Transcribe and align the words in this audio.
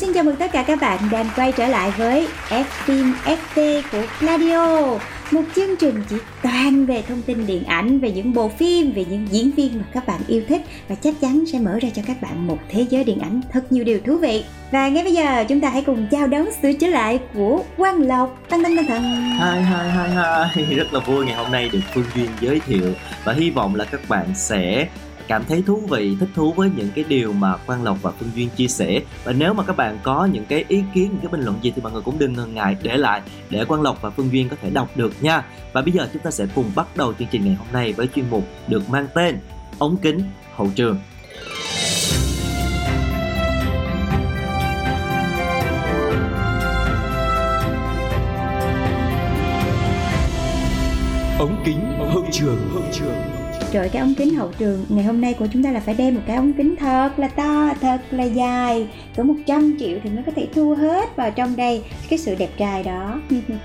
xin 0.00 0.12
chào 0.12 0.24
mừng 0.24 0.36
tất 0.36 0.52
cả 0.52 0.62
các 0.62 0.80
bạn 0.80 0.98
đang 1.10 1.26
quay 1.36 1.52
trở 1.52 1.68
lại 1.68 1.92
với 1.98 2.28
F 2.48 2.64
phim 2.64 3.14
FT 3.24 3.82
của 3.92 4.02
Gladio 4.20 4.86
Một 5.30 5.42
chương 5.56 5.76
trình 5.76 6.02
chỉ 6.10 6.16
toàn 6.42 6.86
về 6.86 7.02
thông 7.08 7.22
tin 7.22 7.46
điện 7.46 7.64
ảnh, 7.64 8.00
về 8.00 8.12
những 8.12 8.32
bộ 8.32 8.48
phim, 8.48 8.92
về 8.92 9.04
những 9.10 9.26
diễn 9.30 9.50
viên 9.50 9.78
mà 9.78 9.84
các 9.92 10.06
bạn 10.06 10.20
yêu 10.28 10.42
thích. 10.48 10.62
Và 10.88 10.94
chắc 10.94 11.14
chắn 11.20 11.44
sẽ 11.52 11.58
mở 11.58 11.78
ra 11.82 11.88
cho 11.94 12.02
các 12.06 12.22
bạn 12.22 12.46
một 12.46 12.58
thế 12.70 12.86
giới 12.90 13.04
điện 13.04 13.18
ảnh 13.20 13.40
thật 13.52 13.72
nhiều 13.72 13.84
điều 13.84 14.00
thú 14.06 14.16
vị. 14.16 14.44
Và 14.70 14.88
ngay 14.88 15.04
bây 15.04 15.12
giờ 15.12 15.44
chúng 15.48 15.60
ta 15.60 15.68
hãy 15.68 15.82
cùng 15.82 16.06
chào 16.10 16.26
đón 16.26 16.48
sự 16.62 16.72
trở 16.72 16.86
lại 16.86 17.18
của 17.34 17.62
Quang 17.76 18.02
Lộc. 18.02 18.38
Tăng 18.48 18.62
tăng 18.62 18.76
tăng 18.76 18.86
tăng. 18.86 19.02
Hi 19.40 19.62
hi 19.62 19.90
hi 20.54 20.64
hi. 20.66 20.74
Rất 20.76 20.92
là 20.92 21.00
vui 21.00 21.26
ngày 21.26 21.34
hôm 21.34 21.52
nay 21.52 21.68
được 21.72 21.80
Phương 21.94 22.06
Duyên 22.14 22.30
giới 22.40 22.60
thiệu. 22.60 22.92
Và 23.24 23.32
hy 23.32 23.50
vọng 23.50 23.74
là 23.74 23.84
các 23.84 24.00
bạn 24.08 24.26
sẽ 24.34 24.88
cảm 25.30 25.44
thấy 25.44 25.62
thú 25.66 25.82
vị, 25.90 26.16
thích 26.20 26.28
thú 26.34 26.52
với 26.52 26.70
những 26.76 26.88
cái 26.94 27.04
điều 27.08 27.32
mà 27.32 27.56
Quang 27.56 27.84
Lộc 27.84 28.02
và 28.02 28.10
Phương 28.10 28.30
Duyên 28.34 28.48
chia 28.56 28.68
sẻ. 28.68 29.00
Và 29.24 29.32
nếu 29.32 29.54
mà 29.54 29.64
các 29.64 29.76
bạn 29.76 29.98
có 30.02 30.28
những 30.32 30.44
cái 30.44 30.64
ý 30.68 30.82
kiến, 30.94 31.08
những 31.10 31.20
cái 31.22 31.32
bình 31.32 31.40
luận 31.40 31.58
gì 31.62 31.72
thì 31.76 31.82
mọi 31.82 31.92
người 31.92 32.02
cũng 32.02 32.18
đừng 32.18 32.32
ngần 32.32 32.54
ngại 32.54 32.76
để 32.82 32.96
lại 32.96 33.22
Để 33.50 33.64
Quang 33.64 33.82
Lộc 33.82 34.02
và 34.02 34.10
Phương 34.10 34.32
Duyên 34.32 34.48
có 34.48 34.56
thể 34.62 34.70
đọc 34.70 34.96
được 34.96 35.12
nha. 35.20 35.44
Và 35.72 35.82
bây 35.82 35.92
giờ 35.92 36.08
chúng 36.12 36.22
ta 36.22 36.30
sẽ 36.30 36.46
cùng 36.54 36.70
bắt 36.74 36.86
đầu 36.96 37.12
chương 37.18 37.28
trình 37.30 37.44
ngày 37.44 37.54
hôm 37.54 37.66
nay 37.72 37.92
với 37.92 38.08
chuyên 38.14 38.24
mục 38.30 38.44
được 38.68 38.88
mang 38.90 39.06
tên 39.14 39.38
Ống 39.78 39.96
kính 39.96 40.20
hậu 40.54 40.70
trường. 40.74 40.98
Ống 51.38 51.62
kính 51.64 51.98
hậu 51.98 52.24
trường. 52.32 52.70
hậu 52.74 52.82
trường 52.92 53.39
Trời 53.72 53.88
cái 53.88 54.02
ống 54.02 54.14
kính 54.14 54.34
hậu 54.34 54.52
trường 54.58 54.86
ngày 54.88 55.04
hôm 55.04 55.20
nay 55.20 55.34
của 55.34 55.46
chúng 55.52 55.62
ta 55.62 55.70
là 55.70 55.80
phải 55.80 55.94
đem 55.94 56.14
một 56.14 56.20
cái 56.26 56.36
ống 56.36 56.52
kính 56.52 56.76
thật 56.76 57.10
là 57.16 57.28
to, 57.28 57.74
thật 57.80 57.98
là 58.10 58.24
dài 58.24 58.88
Cỡ 59.16 59.22
100 59.22 59.76
triệu 59.80 59.98
thì 60.02 60.10
mới 60.10 60.22
có 60.26 60.32
thể 60.36 60.48
thu 60.54 60.74
hết 60.74 61.16
vào 61.16 61.30
trong 61.30 61.56
đây. 61.56 61.84
Cái 62.08 62.18
sự 62.18 62.34
đẹp 62.34 62.50
trai 62.58 62.82
đó. 62.82 63.20
Yeah, 63.30 63.44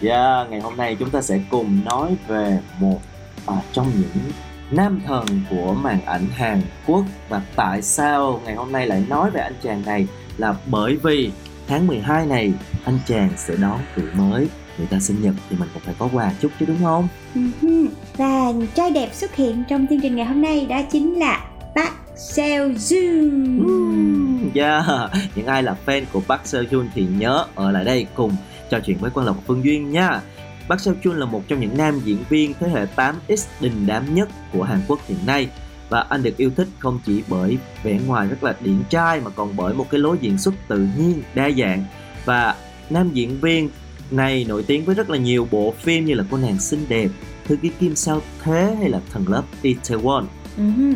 dạ, 0.00 0.44
ngày 0.50 0.60
hôm 0.60 0.76
nay 0.76 0.96
chúng 0.98 1.10
ta 1.10 1.22
sẽ 1.22 1.40
cùng 1.50 1.80
nói 1.84 2.16
về 2.28 2.58
một 2.80 2.98
à, 3.46 3.54
trong 3.72 3.90
những 3.94 4.24
nam 4.70 5.00
thần 5.06 5.26
của 5.50 5.74
màn 5.74 6.00
ảnh 6.04 6.26
Hàn 6.34 6.60
Quốc. 6.86 7.04
Và 7.28 7.42
tại 7.56 7.82
sao 7.82 8.40
ngày 8.44 8.54
hôm 8.54 8.72
nay 8.72 8.86
lại 8.86 9.04
nói 9.08 9.30
về 9.30 9.40
anh 9.40 9.54
chàng 9.62 9.82
này 9.86 10.06
là 10.38 10.54
bởi 10.66 10.96
vì 11.02 11.30
tháng 11.68 11.86
12 11.86 12.26
này 12.26 12.52
anh 12.84 12.98
chàng 13.06 13.30
sẽ 13.36 13.56
đón 13.56 13.78
tuổi 13.96 14.06
mới 14.14 14.48
người 14.78 14.86
ta 14.86 15.00
sinh 15.00 15.22
nhật 15.22 15.34
thì 15.50 15.56
mình 15.56 15.68
cũng 15.74 15.82
phải 15.86 15.94
có 15.98 16.08
quà 16.12 16.32
chúc 16.40 16.50
chứ 16.60 16.66
đúng 16.66 16.78
không? 16.82 17.08
Ừm, 17.34 17.88
Và 18.16 18.52
trai 18.74 18.90
đẹp 18.90 19.14
xuất 19.14 19.34
hiện 19.36 19.64
trong 19.68 19.86
chương 19.90 20.00
trình 20.00 20.16
ngày 20.16 20.26
hôm 20.26 20.42
nay 20.42 20.66
đó 20.66 20.82
chính 20.92 21.18
là 21.18 21.46
Park 21.74 21.92
Seo 22.16 22.68
Joon 22.68 24.50
Yeah, 24.54 25.10
những 25.36 25.46
ai 25.46 25.62
là 25.62 25.76
fan 25.86 26.04
của 26.12 26.20
Park 26.20 26.46
Seo 26.46 26.62
Joon 26.62 26.86
thì 26.94 27.06
nhớ 27.18 27.44
ở 27.54 27.70
lại 27.70 27.84
đây 27.84 28.06
cùng 28.14 28.36
trò 28.70 28.80
chuyện 28.80 28.98
với 28.98 29.10
Quang 29.10 29.26
Lộc 29.26 29.36
Phương 29.46 29.64
Duyên 29.64 29.90
nha. 29.90 30.20
Park 30.68 30.80
Seo 30.80 30.94
Joon 31.02 31.12
là 31.12 31.26
một 31.26 31.42
trong 31.48 31.60
những 31.60 31.76
nam 31.76 32.00
diễn 32.04 32.18
viên 32.28 32.54
thế 32.60 32.68
hệ 32.68 32.86
8X 32.96 33.46
đình 33.60 33.86
đám 33.86 34.14
nhất 34.14 34.28
của 34.52 34.62
Hàn 34.62 34.80
Quốc 34.88 35.00
hiện 35.08 35.18
nay. 35.26 35.48
Và 35.88 36.00
anh 36.00 36.22
được 36.22 36.36
yêu 36.36 36.50
thích 36.56 36.68
không 36.78 37.00
chỉ 37.06 37.22
bởi 37.28 37.58
vẻ 37.82 37.98
ngoài 38.06 38.26
rất 38.28 38.44
là 38.44 38.54
điển 38.60 38.78
trai 38.90 39.20
mà 39.20 39.30
còn 39.30 39.56
bởi 39.56 39.74
một 39.74 39.86
cái 39.90 40.00
lối 40.00 40.16
diễn 40.20 40.38
xuất 40.38 40.54
tự 40.68 40.88
nhiên, 40.98 41.22
đa 41.34 41.50
dạng. 41.58 41.84
Và 42.24 42.54
nam 42.90 43.10
diễn 43.12 43.40
viên 43.40 43.68
này 44.10 44.44
nổi 44.48 44.64
tiếng 44.66 44.84
với 44.84 44.94
rất 44.94 45.10
là 45.10 45.18
nhiều 45.18 45.48
bộ 45.50 45.74
phim 45.82 46.04
như 46.04 46.14
là 46.14 46.24
cô 46.30 46.36
nàng 46.36 46.60
xinh 46.60 46.86
đẹp, 46.88 47.08
thư 47.44 47.56
ký 47.56 47.70
Kim 47.80 47.94
sao 47.94 48.22
thế 48.42 48.76
hay 48.80 48.88
là 48.88 49.00
thần 49.12 49.28
lớp 49.28 49.42
Itaewon. 49.62 50.24
Ừm, 50.56 50.94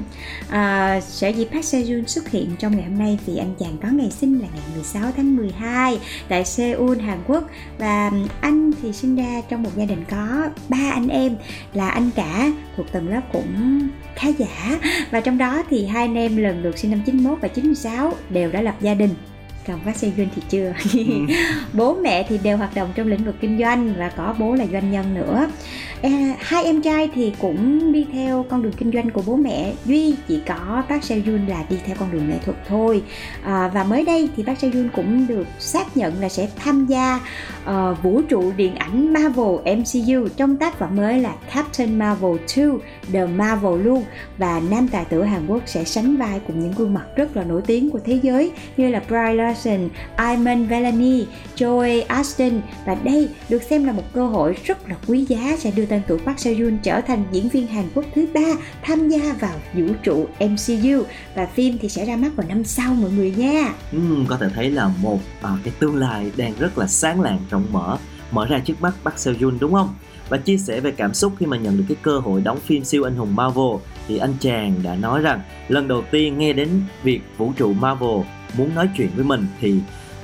à, 0.49 1.01
sở 1.01 1.29
dĩ 1.29 1.45
Park 1.45 1.65
Seo 1.65 1.81
Joon 1.81 2.07
xuất 2.07 2.31
hiện 2.31 2.51
trong 2.59 2.77
ngày 2.77 2.85
hôm 2.85 2.99
nay 2.99 3.19
vì 3.27 3.37
anh 3.37 3.55
chàng 3.59 3.77
có 3.83 3.89
ngày 3.89 4.11
sinh 4.11 4.39
là 4.39 4.49
ngày 4.55 4.63
16 4.75 5.13
tháng 5.17 5.37
12 5.37 5.99
tại 6.29 6.45
Seoul, 6.45 7.01
Hàn 7.01 7.19
Quốc. 7.27 7.45
Và 7.79 8.11
anh 8.41 8.71
thì 8.83 8.93
sinh 8.93 9.17
ra 9.17 9.43
trong 9.49 9.63
một 9.63 9.71
gia 9.77 9.85
đình 9.85 10.05
có 10.11 10.49
ba 10.69 10.91
anh 10.93 11.09
em 11.09 11.37
là 11.75 11.89
anh 11.89 12.11
cả 12.17 12.53
thuộc 12.77 12.93
tầng 12.93 13.09
lớp 13.09 13.21
cũng 13.33 13.81
khá 14.15 14.29
giả. 14.39 14.79
Và 15.11 15.21
trong 15.21 15.39
đó 15.39 15.63
thì 15.71 15.87
hai 15.87 16.03
anh 16.03 16.15
em 16.15 16.37
lần 16.37 16.63
lượt 16.63 16.79
sinh 16.79 16.91
năm 16.91 17.03
91 17.07 17.39
và 17.41 17.49
96 17.49 18.13
đều 18.31 18.53
đã 18.53 18.63
lập 18.63 18.75
gia 18.81 18.95
đình. 18.95 19.11
Park 19.85 19.97
Seo 19.97 20.11
Joon 20.11 20.27
thì 20.37 20.43
chưa? 20.49 20.73
Bố 21.73 21.95
mẹ 21.95 22.27
thì 22.29 22.39
đều 22.39 22.57
hoạt 22.57 22.75
động 22.75 22.89
trong 22.95 23.07
lĩnh 23.07 23.25
vực 23.25 23.35
kinh 23.41 23.59
doanh 23.59 23.95
và 23.99 24.09
có 24.17 24.35
bố 24.39 24.55
là 24.55 24.67
doanh 24.73 24.91
nhân 24.91 25.15
nữa. 25.15 25.47
À, 26.03 26.35
hai 26.39 26.65
em 26.65 26.83
trai 26.83 27.11
thì 27.15 27.33
cũng 27.41 27.93
đi 27.93 28.07
theo 28.13 28.47
con 28.51 28.63
đường 28.63 28.73
kinh 28.73 28.93
doanh 28.93 29.11
của 29.11 29.23
bố 29.27 29.37
mẹ. 29.37 29.73
Duy 29.85 30.15
chỉ 30.29 30.41
có 30.47 30.83
Park 30.89 31.05
Seo 31.05 31.19
Joon 31.19 31.49
là 31.49 31.65
đi 31.71 31.77
theo 31.87 31.97
con 31.99 32.13
đường 32.13 32.29
nghệ 32.29 32.39
thuật 32.45 32.57
thôi. 32.69 33.03
À, 33.43 33.71
và 33.75 33.85
mới 33.85 34.05
đây 34.05 34.29
thì 34.37 34.43
Park 34.43 34.59
Seo 34.59 34.71
Joon 34.71 34.89
cũng 34.97 35.27
được 35.27 35.47
xác 35.59 35.97
nhận 35.97 36.21
là 36.21 36.29
sẽ 36.29 36.49
tham 36.57 36.87
gia 36.87 37.21
ờ, 37.65 37.97
vũ 38.03 38.23
trụ 38.23 38.53
điện 38.57 38.75
ảnh 38.75 39.13
Marvel 39.13 39.77
MCU 39.79 40.29
trong 40.37 40.57
tác 40.57 40.79
phẩm 40.79 40.97
mới 40.97 41.21
là 41.21 41.35
Captain 41.55 41.99
Marvel 41.99 42.37
2 42.57 42.67
The 43.13 43.27
Marvel 43.27 43.83
luôn. 43.83 44.05
Và 44.39 44.63
nam 44.71 44.89
tài 44.89 45.05
tử 45.05 45.23
Hàn 45.23 45.47
Quốc 45.47 45.63
sẽ 45.67 45.85
sánh 45.85 46.17
vai 46.17 46.41
cùng 46.47 46.61
những 46.61 46.73
gương 46.77 46.95
mặt 46.95 47.05
rất 47.17 47.37
là 47.37 47.45
nổi 47.45 47.63
tiếng 47.67 47.91
của 47.91 47.99
thế 48.05 48.19
giới 48.23 48.53
như 48.77 48.89
là 48.91 49.03
Brie 49.09 49.35
Larson, 49.59 49.89
Iman 50.19 50.67
Vellani, 50.67 51.27
Joey 51.57 52.05
Aston 52.09 52.61
và 52.87 52.95
đây 52.95 53.29
được 53.49 53.63
xem 53.63 53.85
là 53.85 53.93
một 53.93 54.03
cơ 54.13 54.27
hội 54.27 54.57
rất 54.65 54.89
là 54.89 54.97
quý 55.07 55.25
giá 55.29 55.57
sẽ 55.59 55.71
đưa 55.71 55.87
tên 55.87 56.03
tuổi 56.09 56.19
Park 56.19 56.39
Seo 56.39 56.55
Joon 56.55 56.79
trở 56.83 57.01
thành 57.01 57.25
diễn 57.33 57.49
viên 57.49 57.67
Hàn 57.67 57.85
Quốc 57.95 58.05
thứ 58.15 58.27
ba 58.35 58.55
tham 58.83 59.09
gia 59.09 59.33
vào 59.41 59.55
vũ 59.75 59.87
trụ 60.03 60.27
MCU 60.41 61.03
và 61.35 61.47
phim 61.47 61.79
thì 61.79 61.89
sẽ 61.89 62.05
ra 62.05 62.17
mắt 62.17 62.31
vào 62.37 62.47
năm 62.49 62.65
sau 62.65 62.95
mọi 62.95 63.11
người 63.11 63.31
nha. 63.37 63.75
Ừ, 63.93 63.99
có 64.29 64.37
thể 64.37 64.47
thấy 64.55 64.71
là 64.71 64.91
một 65.03 65.19
à, 65.43 65.51
cái 65.65 65.75
tương 65.79 65.97
lai 65.97 66.31
đang 66.37 66.53
rất 66.59 66.79
là 66.79 66.87
sáng 66.87 67.21
lạng 67.21 67.39
rộng 67.51 67.67
mở 67.73 67.99
mở 68.31 68.47
ra 68.47 68.59
trước 68.59 68.75
mắt 68.81 68.95
Park 69.05 69.19
Seo 69.19 69.35
Joon 69.35 69.59
đúng 69.61 69.73
không? 69.73 69.95
Và 70.29 70.37
chia 70.37 70.57
sẻ 70.57 70.81
về 70.81 70.91
cảm 70.91 71.15
xúc 71.15 71.33
khi 71.39 71.47
mà 71.47 71.57
nhận 71.57 71.79
được 71.79 71.85
cái 71.89 71.97
cơ 72.03 72.19
hội 72.19 72.41
đóng 72.41 72.59
phim 72.61 72.85
siêu 72.85 73.05
anh 73.05 73.17
hùng 73.17 73.37
Marvel 73.37 73.77
thì 74.09 74.19
anh 74.19 74.35
chàng 74.41 74.75
đã 74.83 74.95
nói 74.95 75.23
rằng 75.23 75.41
lần 75.69 75.89
đầu 75.89 76.03
tiên 76.11 76.39
nghe 76.39 76.53
đến 76.53 76.69
việc 77.03 77.21
vũ 77.37 77.53
trụ 77.57 77.73
Marvel 77.73 78.21
muốn 78.57 78.75
nói 78.75 78.89
chuyện 78.97 79.11
với 79.15 79.25
mình 79.25 79.47
thì 79.61 79.75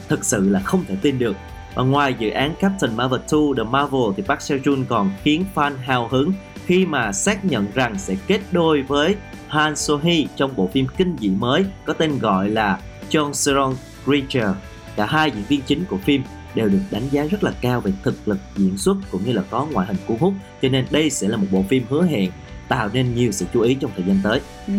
thực 0.09 0.25
sự 0.25 0.49
là 0.49 0.61
không 0.61 0.85
thể 0.89 0.97
tin 1.03 1.19
được. 1.19 1.37
Và 1.75 1.83
ngoài 1.83 2.15
dự 2.19 2.31
án 2.31 2.55
Captain 2.61 2.97
Marvel 2.97 3.21
2 3.21 3.41
The 3.57 3.63
Marvel, 3.63 4.01
thì 4.17 4.23
Park 4.23 4.43
Seo 4.43 4.59
Joon 4.59 4.85
còn 4.89 5.11
khiến 5.23 5.45
fan 5.55 5.73
hào 5.85 6.09
hứng 6.09 6.33
khi 6.67 6.87
mà 6.87 7.13
xác 7.13 7.45
nhận 7.45 7.67
rằng 7.75 7.99
sẽ 7.99 8.17
kết 8.27 8.41
đôi 8.53 8.83
với 8.83 9.17
Han 9.49 9.77
So 9.77 9.97
Hee 9.97 10.25
trong 10.37 10.57
bộ 10.57 10.71
phim 10.73 10.87
kinh 10.97 11.17
dị 11.21 11.29
mới 11.31 11.65
có 11.85 11.93
tên 11.93 12.19
gọi 12.19 12.51
là 12.51 12.79
John 13.11 13.33
Serong 13.33 13.77
Creature. 14.05 14.61
Cả 14.97 15.07
hai 15.07 15.31
diễn 15.31 15.45
viên 15.49 15.61
chính 15.67 15.85
của 15.85 15.97
phim 15.97 16.23
đều 16.55 16.69
được 16.69 16.81
đánh 16.91 17.09
giá 17.11 17.25
rất 17.31 17.45
là 17.45 17.53
cao 17.61 17.81
về 17.81 17.93
thực 18.03 18.29
lực, 18.29 18.39
diễn 18.57 18.79
xuất 18.79 18.97
cũng 19.11 19.25
như 19.25 19.33
là 19.33 19.43
có 19.51 19.67
ngoại 19.73 19.87
hình 19.87 19.97
cuốn 20.07 20.19
hút, 20.19 20.35
cho 20.63 20.69
nên 20.69 20.87
đây 20.91 21.11
sẽ 21.11 21.29
là 21.29 21.37
một 21.37 21.47
bộ 21.51 21.65
phim 21.69 21.85
hứa 21.89 22.03
hẹn 22.03 22.31
tạo 22.69 22.89
nên 22.93 23.15
nhiều 23.15 23.33
sự 23.33 23.47
chú 23.55 23.61
ý 23.61 23.75
trong 23.75 23.91
thời 23.97 24.05
gian 24.07 24.17
tới. 24.23 24.41
Ừ. 24.67 24.73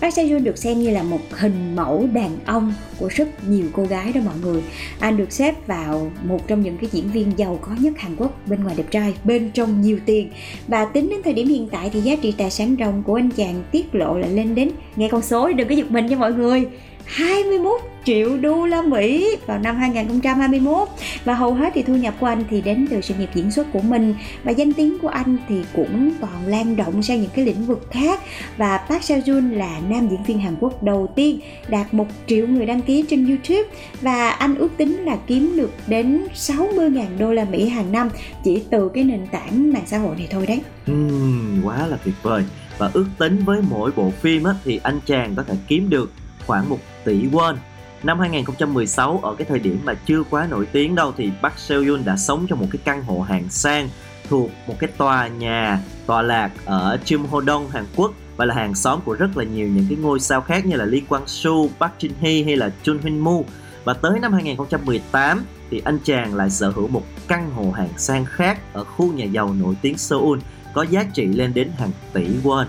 Park 0.00 0.14
Seo 0.14 0.38
được 0.38 0.58
xem 0.58 0.80
như 0.80 0.90
là 0.90 1.02
một 1.02 1.20
hình 1.30 1.76
mẫu 1.76 2.08
đàn 2.12 2.38
ông 2.44 2.74
của 2.98 3.08
rất 3.08 3.28
nhiều 3.48 3.64
cô 3.72 3.84
gái 3.84 4.12
đó 4.12 4.20
mọi 4.24 4.34
người. 4.42 4.62
Anh 4.98 5.16
được 5.16 5.32
xếp 5.32 5.66
vào 5.66 6.10
một 6.24 6.48
trong 6.48 6.62
những 6.62 6.76
cái 6.76 6.90
diễn 6.92 7.10
viên 7.10 7.32
giàu 7.36 7.58
có 7.62 7.72
nhất 7.80 7.92
Hàn 7.98 8.16
Quốc, 8.16 8.46
bên 8.46 8.62
ngoài 8.62 8.74
đẹp 8.78 8.90
trai, 8.90 9.14
bên 9.24 9.50
trong 9.50 9.80
nhiều 9.80 9.98
tiền. 10.06 10.30
Và 10.68 10.84
tính 10.84 11.08
đến 11.08 11.20
thời 11.24 11.32
điểm 11.32 11.48
hiện 11.48 11.68
tại 11.68 11.90
thì 11.92 12.00
giá 12.00 12.16
trị 12.16 12.34
tài 12.38 12.50
sản 12.50 12.76
ròng 12.78 13.02
của 13.02 13.14
anh 13.14 13.30
chàng 13.30 13.62
tiết 13.72 13.94
lộ 13.94 14.18
là 14.18 14.28
lên 14.28 14.54
đến 14.54 14.70
nghe 14.96 15.08
con 15.08 15.22
số 15.22 15.52
đừng 15.52 15.68
có 15.68 15.74
giật 15.74 15.90
mình 15.90 16.06
nha 16.06 16.16
mọi 16.16 16.32
người. 16.32 16.66
21 17.08 17.80
triệu 18.04 18.36
đô 18.36 18.66
la 18.66 18.82
Mỹ 18.82 19.36
vào 19.46 19.58
năm 19.58 19.76
2021 19.76 20.88
và 21.24 21.34
hầu 21.34 21.54
hết 21.54 21.70
thì 21.74 21.82
thu 21.82 21.96
nhập 21.96 22.14
của 22.20 22.26
anh 22.26 22.44
thì 22.50 22.60
đến 22.60 22.86
từ 22.90 23.00
sự 23.00 23.14
nghiệp 23.18 23.28
diễn 23.34 23.50
xuất 23.50 23.66
của 23.72 23.80
mình 23.80 24.14
và 24.44 24.52
danh 24.52 24.72
tiếng 24.72 24.98
của 24.98 25.08
anh 25.08 25.36
thì 25.48 25.62
cũng 25.74 26.10
còn 26.20 26.46
lan 26.46 26.74
rộng 26.74 27.02
sang 27.02 27.20
những 27.20 27.30
cái 27.34 27.44
lĩnh 27.44 27.66
vực 27.66 27.86
khác 27.90 28.20
và 28.56 28.78
Park 28.78 29.02
Seo 29.02 29.18
Joon 29.18 29.56
là 29.56 29.80
nam 29.88 30.08
diễn 30.08 30.22
viên 30.24 30.38
Hàn 30.38 30.56
Quốc 30.60 30.82
đầu 30.82 31.12
tiên 31.16 31.40
đạt 31.68 31.94
1 31.94 32.06
triệu 32.26 32.46
người 32.46 32.66
đăng 32.66 32.80
ký 32.80 33.04
trên 33.08 33.26
YouTube 33.26 33.62
và 34.00 34.30
anh 34.30 34.54
ước 34.54 34.70
tính 34.76 35.04
là 35.04 35.16
kiếm 35.26 35.52
được 35.56 35.70
đến 35.86 36.26
60.000 36.34 37.18
đô 37.18 37.32
la 37.32 37.44
Mỹ 37.44 37.68
hàng 37.68 37.92
năm 37.92 38.08
chỉ 38.44 38.62
từ 38.70 38.88
cái 38.88 39.04
nền 39.04 39.26
tảng 39.26 39.72
mạng 39.72 39.86
xã 39.86 39.98
hội 39.98 40.16
này 40.16 40.28
thôi 40.30 40.46
đấy. 40.46 40.60
Uhm, 40.92 41.62
quá 41.64 41.86
là 41.86 41.98
tuyệt 42.04 42.14
vời. 42.22 42.44
và 42.78 42.90
ước 42.92 43.06
tính 43.18 43.38
với 43.44 43.60
mỗi 43.70 43.90
bộ 43.96 44.10
phim 44.10 44.44
á, 44.44 44.52
thì 44.64 44.80
anh 44.82 45.00
chàng 45.06 45.34
có 45.34 45.42
thể 45.42 45.54
kiếm 45.68 45.90
được 45.90 46.12
khoảng 46.46 46.68
1 46.68 46.78
tỷ 47.08 47.26
won. 47.26 47.56
Năm 48.02 48.20
2016 48.20 49.20
ở 49.22 49.34
cái 49.34 49.46
thời 49.48 49.58
điểm 49.58 49.80
mà 49.84 49.94
chưa 49.94 50.22
quá 50.30 50.46
nổi 50.50 50.66
tiếng 50.72 50.94
đâu 50.94 51.12
thì 51.16 51.30
Park 51.42 51.58
Seo 51.58 51.84
Yoon 51.84 52.04
đã 52.04 52.16
sống 52.16 52.46
trong 52.48 52.60
một 52.60 52.66
cái 52.72 52.80
căn 52.84 53.02
hộ 53.02 53.20
hạng 53.20 53.48
sang 53.50 53.88
thuộc 54.28 54.50
một 54.66 54.74
cái 54.78 54.90
tòa 54.96 55.28
nhà 55.28 55.80
tòa 56.06 56.22
lạc 56.22 56.50
ở 56.64 56.98
Chim 57.04 57.24
Ho 57.24 57.40
Dong, 57.40 57.70
Hàn 57.70 57.84
Quốc 57.96 58.12
và 58.36 58.44
là 58.44 58.54
hàng 58.54 58.74
xóm 58.74 59.00
của 59.04 59.14
rất 59.14 59.36
là 59.36 59.44
nhiều 59.44 59.68
những 59.68 59.86
cái 59.88 59.98
ngôi 59.98 60.20
sao 60.20 60.40
khác 60.40 60.66
như 60.66 60.76
là 60.76 60.84
Lee 60.84 61.00
Kwang 61.08 61.26
Soo, 61.26 61.50
Park 61.80 61.92
Jin 61.98 62.10
Hee 62.20 62.42
hay 62.42 62.56
là 62.56 62.70
Chun 62.82 62.98
Hyun 62.98 63.18
Mu. 63.18 63.44
và 63.84 63.94
tới 63.94 64.20
năm 64.20 64.32
2018 64.32 65.44
thì 65.70 65.82
anh 65.84 65.98
chàng 66.04 66.34
lại 66.34 66.50
sở 66.50 66.70
hữu 66.70 66.88
một 66.88 67.02
căn 67.28 67.50
hộ 67.50 67.70
hạng 67.70 67.92
sang 67.96 68.24
khác 68.24 68.58
ở 68.72 68.84
khu 68.84 69.12
nhà 69.12 69.24
giàu 69.24 69.54
nổi 69.60 69.74
tiếng 69.82 69.98
Seoul 69.98 70.38
có 70.74 70.82
giá 70.82 71.04
trị 71.14 71.26
lên 71.26 71.54
đến 71.54 71.70
hàng 71.78 71.90
tỷ 72.12 72.26
won. 72.44 72.64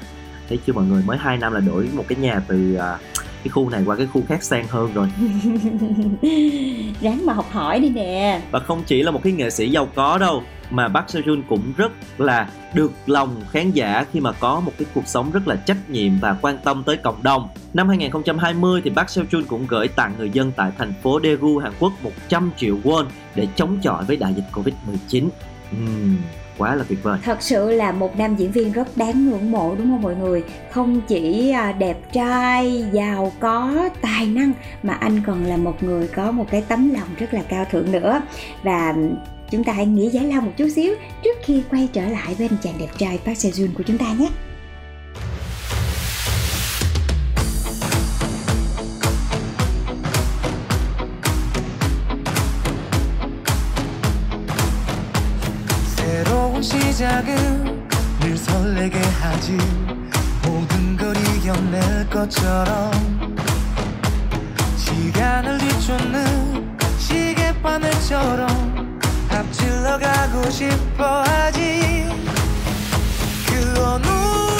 Thấy 0.50 0.60
chưa 0.66 0.74
mọi 0.74 0.86
người? 0.86 1.04
Mới 1.06 1.18
2 1.18 1.38
năm 1.38 1.54
là 1.54 1.60
đổi 1.60 1.90
một 1.94 2.06
cái 2.08 2.18
nhà 2.18 2.42
từ 2.48 2.78
uh, 2.78 3.00
cái 3.44 3.50
khu 3.50 3.70
này 3.70 3.84
qua 3.86 3.96
cái 3.96 4.08
khu 4.14 4.24
khác 4.28 4.44
sang 4.44 4.68
hơn 4.68 4.92
rồi 4.94 5.08
ráng 7.02 7.26
mà 7.26 7.34
học 7.34 7.46
hỏi 7.52 7.80
đi 7.80 7.90
nè 7.90 8.42
và 8.52 8.60
không 8.60 8.84
chỉ 8.86 9.04
là 9.04 9.12
một 9.12 9.24
cái 9.24 9.34
nghệ 9.34 9.50
sĩ 9.50 9.70
giàu 9.70 9.88
có 9.96 10.18
đâu 10.18 10.44
mà 10.72 10.88
Park 10.88 11.10
Seo 11.10 11.22
Joon 11.22 11.42
cũng 11.50 11.74
rất 11.78 11.92
là 12.18 12.50
được 12.74 12.92
lòng 13.06 13.42
khán 13.52 13.72
giả 13.72 14.06
khi 14.12 14.20
mà 14.20 14.32
có 14.32 14.60
một 14.60 14.72
cái 14.78 14.88
cuộc 14.94 15.08
sống 15.08 15.32
rất 15.32 15.48
là 15.48 15.56
trách 15.56 15.90
nhiệm 15.90 16.20
và 16.20 16.38
quan 16.42 16.58
tâm 16.64 16.84
tới 16.84 16.98
cộng 16.98 17.24
đồng. 17.24 17.48
Năm 17.74 17.88
2020 17.88 18.82
thì 18.84 18.92
Park 18.96 19.10
Seo 19.10 19.26
Joon 19.32 19.44
cũng 19.48 19.68
gửi 19.68 19.88
tặng 19.88 20.14
người 20.18 20.30
dân 20.30 20.52
tại 20.56 20.72
thành 20.78 20.94
phố 21.04 21.20
Daegu, 21.24 21.58
Hàn 21.58 21.72
Quốc 21.80 21.94
100 22.04 22.52
triệu 22.58 22.78
won 22.84 23.06
để 23.36 23.48
chống 23.56 23.78
chọi 23.82 24.06
với 24.06 24.18
đại 24.18 24.34
dịch 24.34 24.46
Covid-19. 24.54 25.30
Uhm, 25.76 26.18
quá 26.60 26.76
là 26.76 26.84
tuyệt 26.90 27.04
vời. 27.04 27.20
Thật 27.24 27.42
sự 27.42 27.72
là 27.72 27.92
một 27.92 28.18
nam 28.18 28.36
diễn 28.36 28.52
viên 28.52 28.72
rất 28.72 28.98
đáng 28.98 29.30
ngưỡng 29.30 29.52
mộ 29.52 29.76
đúng 29.76 29.88
không 29.88 30.02
mọi 30.02 30.16
người? 30.16 30.44
Không 30.72 31.02
chỉ 31.08 31.50
à, 31.50 31.72
đẹp 31.72 32.14
trai, 32.14 32.86
giàu 32.92 33.32
có, 33.40 33.90
tài 34.02 34.26
năng, 34.26 34.52
mà 34.84 34.94
anh 34.94 35.22
còn 35.28 35.46
là 35.46 35.58
một 35.58 35.84
người 35.84 36.08
có 36.08 36.32
một 36.32 36.46
cái 36.52 36.64
tấm 36.68 36.94
lòng 36.94 37.08
rất 37.20 37.34
là 37.34 37.42
cao 37.50 37.66
thượng 37.72 37.92
nữa. 37.92 38.22
Và 38.64 38.96
chúng 39.52 39.64
ta 39.64 39.74
hãy 39.74 39.86
nghỉ 39.86 40.10
giải 40.10 40.26
lao 40.26 40.42
một 40.42 40.52
chút 40.58 40.68
xíu 40.76 40.96
trước 41.24 41.38
khi 41.44 41.64
quay 41.72 41.90
trở 41.94 42.02
lại 42.02 42.36
với 42.38 42.48
anh 42.52 42.58
chàng 42.64 42.74
đẹp 42.80 42.90
trai 42.98 43.20
Park 43.26 43.38
Seo 43.38 43.52
Joon 43.52 43.74
của 43.78 43.84
chúng 43.84 43.98
ta 43.98 44.14
nhé. 44.14 44.30
시작은 57.00 57.88
늘 58.20 58.36
설레게 58.36 59.00
하지. 59.00 59.58
모든 60.44 60.98
걸 60.98 61.16
이겨낼 61.16 62.10
것처럼 62.10 62.92
시간을 64.76 65.60
뒤쫓는 65.60 66.78
시계바늘처럼 66.98 69.00
앞질러 69.30 69.98
가고 69.98 70.50
싶어 70.50 71.24
하지. 71.24 72.06
그 73.48 73.82
어느 73.82 74.59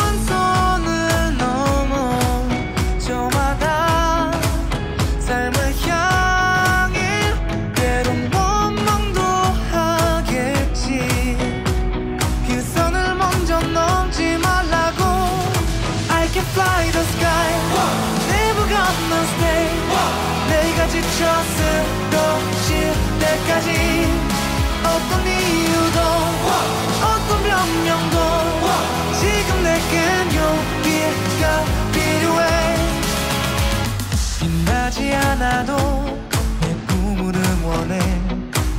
빛나지 35.00 35.14
않아도 35.16 35.76
내 36.60 36.76
꿈을 36.88 37.34
응원해. 37.34 38.00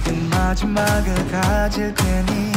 그 0.05 0.11
마지막을 0.31 1.15
가질 1.31 1.95
테니 1.95 2.53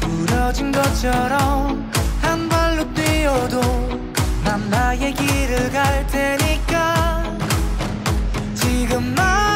부러진 0.00 0.70
것처럼 0.70 1.90
한 2.20 2.48
발로 2.48 2.92
뛰어도 2.92 3.60
난 4.44 4.68
나의 4.68 5.14
길을 5.14 5.72
갈 5.72 6.06
테니까. 6.06 7.24
지금 8.54 9.14
나 9.14 9.51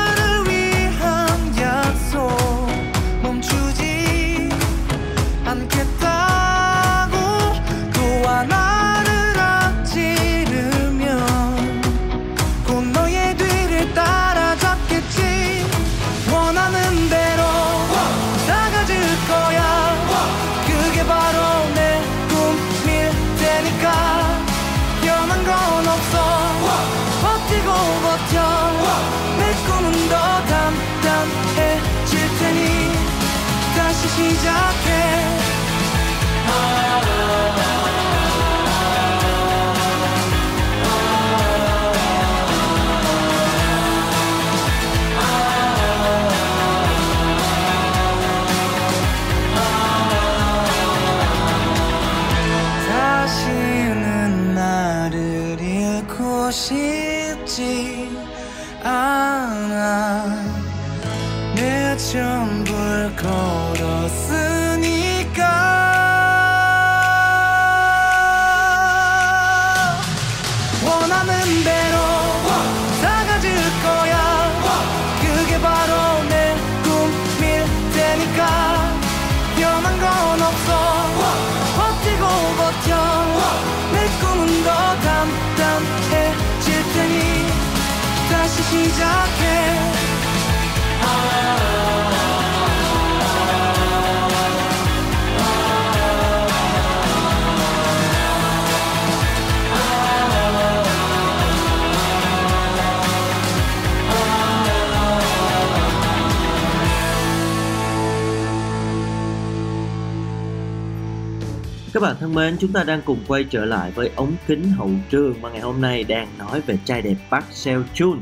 Các 111.96 112.02
bạn 112.02 112.16
thân 112.20 112.34
mến, 112.34 112.56
chúng 112.58 112.72
ta 112.72 112.84
đang 112.84 113.02
cùng 113.02 113.18
quay 113.28 113.44
trở 113.44 113.64
lại 113.64 113.90
với 113.90 114.10
ống 114.16 114.32
kính 114.46 114.70
hậu 114.70 114.90
trường 115.10 115.42
mà 115.42 115.50
ngày 115.50 115.60
hôm 115.60 115.80
nay 115.80 116.04
đang 116.04 116.28
nói 116.38 116.60
về 116.60 116.78
trai 116.84 117.02
đẹp 117.02 117.14
Park 117.30 117.44
Seo 117.50 117.82
Joon. 117.94 118.14
À, 118.14 118.20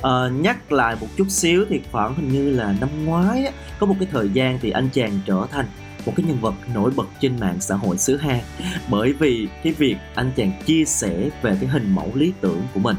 ờ, 0.00 0.30
nhắc 0.30 0.72
lại 0.72 0.96
một 1.00 1.06
chút 1.16 1.26
xíu 1.28 1.64
thì 1.68 1.80
khoảng 1.92 2.14
hình 2.14 2.28
như 2.28 2.50
là 2.50 2.74
năm 2.80 3.04
ngoái 3.04 3.44
á, 3.44 3.52
có 3.78 3.86
một 3.86 3.94
cái 3.98 4.08
thời 4.12 4.28
gian 4.28 4.58
thì 4.62 4.70
anh 4.70 4.88
chàng 4.92 5.20
trở 5.26 5.46
thành 5.50 5.66
một 6.06 6.12
cái 6.16 6.26
nhân 6.26 6.38
vật 6.40 6.54
nổi 6.74 6.90
bật 6.96 7.06
trên 7.20 7.40
mạng 7.40 7.56
xã 7.60 7.74
hội 7.74 7.98
xứ 7.98 8.16
Hàn 8.16 8.40
bởi 8.88 9.12
vì 9.12 9.48
cái 9.62 9.72
việc 9.72 9.96
anh 10.14 10.30
chàng 10.36 10.52
chia 10.66 10.84
sẻ 10.84 11.30
về 11.42 11.56
cái 11.60 11.70
hình 11.70 11.94
mẫu 11.94 12.10
lý 12.14 12.32
tưởng 12.40 12.62
của 12.74 12.80
mình 12.80 12.96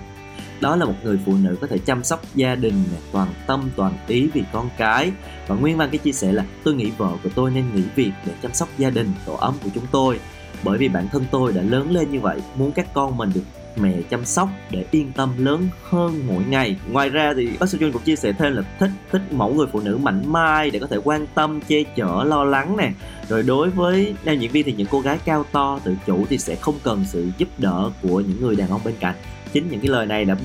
đó 0.62 0.76
là 0.76 0.86
một 0.86 0.96
người 1.04 1.20
phụ 1.26 1.36
nữ 1.36 1.56
có 1.62 1.68
thể 1.68 1.78
chăm 1.78 2.04
sóc 2.04 2.22
gia 2.36 2.56
đình 2.56 2.84
toàn 3.12 3.28
tâm, 3.48 3.70
toàn 3.76 3.94
ý 4.08 4.30
vì 4.34 4.44
con 4.54 4.70
cái. 4.78 5.12
Và 5.48 5.56
nguyên 5.56 5.78
văn 5.78 5.90
cái 5.92 5.98
chia 5.98 6.12
sẻ 6.12 6.32
là, 6.32 6.46
tôi 6.64 6.74
nghĩ 6.74 6.92
vợ 6.98 7.12
của 7.24 7.30
tôi 7.36 7.52
nên 7.52 7.66
nghỉ 7.76 7.84
việc 7.96 8.12
để 8.26 8.34
chăm 8.42 8.54
sóc 8.54 8.70
gia 8.78 8.90
đình, 8.90 9.12
tổ 9.26 9.34
ấm 9.34 9.54
của 9.64 9.70
chúng 9.76 9.86
tôi. 9.92 10.20
Bởi 10.64 10.78
vì 10.78 10.88
bản 10.88 11.08
thân 11.12 11.26
tôi 11.32 11.54
đã 11.54 11.62
lớn 11.62 11.92
lên 11.92 12.12
như 12.12 12.20
vậy, 12.20 12.42
muốn 12.56 12.72
các 12.72 12.94
con 12.94 13.18
mình 13.18 13.30
được 13.36 13.42
mẹ 13.76 13.94
chăm 14.10 14.26
sóc 14.26 14.50
để 14.72 14.86
yên 14.92 15.12
tâm 15.12 15.46
lớn 15.46 15.68
hơn 15.90 16.22
mỗi 16.28 16.44
ngày. 16.50 16.76
Ngoài 16.92 17.10
ra 17.10 17.34
thì 17.36 17.50
bác 17.60 17.70
sĩ 17.70 17.78
Jun 17.78 17.92
cũng 17.92 18.02
chia 18.02 18.16
sẻ 18.16 18.32
thêm 18.32 18.56
là 18.56 18.62
thích 18.80 18.90
thích 19.12 19.22
mẫu 19.32 19.54
người 19.54 19.68
phụ 19.72 19.80
nữ 19.80 19.98
mạnh 19.98 20.32
mai 20.32 20.70
để 20.70 20.80
có 20.80 20.88
thể 20.88 20.98
quan 21.04 21.28
tâm, 21.36 21.62
che 21.62 21.84
chở, 21.84 22.24
lo 22.24 22.44
lắng 22.44 22.78
nè. 22.78 22.92
Rồi 23.30 23.44
đối 23.44 23.70
với 23.70 24.16
nam 24.24 24.40
diễn 24.40 24.52
viên 24.52 24.66
thì 24.66 24.74
những 24.74 24.88
cô 24.92 25.00
gái 25.00 25.20
cao 25.26 25.46
to, 25.52 25.80
tự 25.84 25.96
chủ 26.08 26.26
thì 26.30 26.38
sẽ 26.38 26.56
không 26.56 26.76
cần 26.84 27.06
sự 27.08 27.28
giúp 27.38 27.48
đỡ 27.58 27.92
của 28.02 28.20
những 28.22 28.42
người 28.42 28.56
đàn 28.56 28.70
ông 28.70 28.82
bên 28.86 28.96
cạnh 29.00 29.16
chính 29.60 29.70
những 29.72 29.80
cái 29.80 29.90
lời 29.90 30.06
này 30.06 30.26
đã 30.26 30.36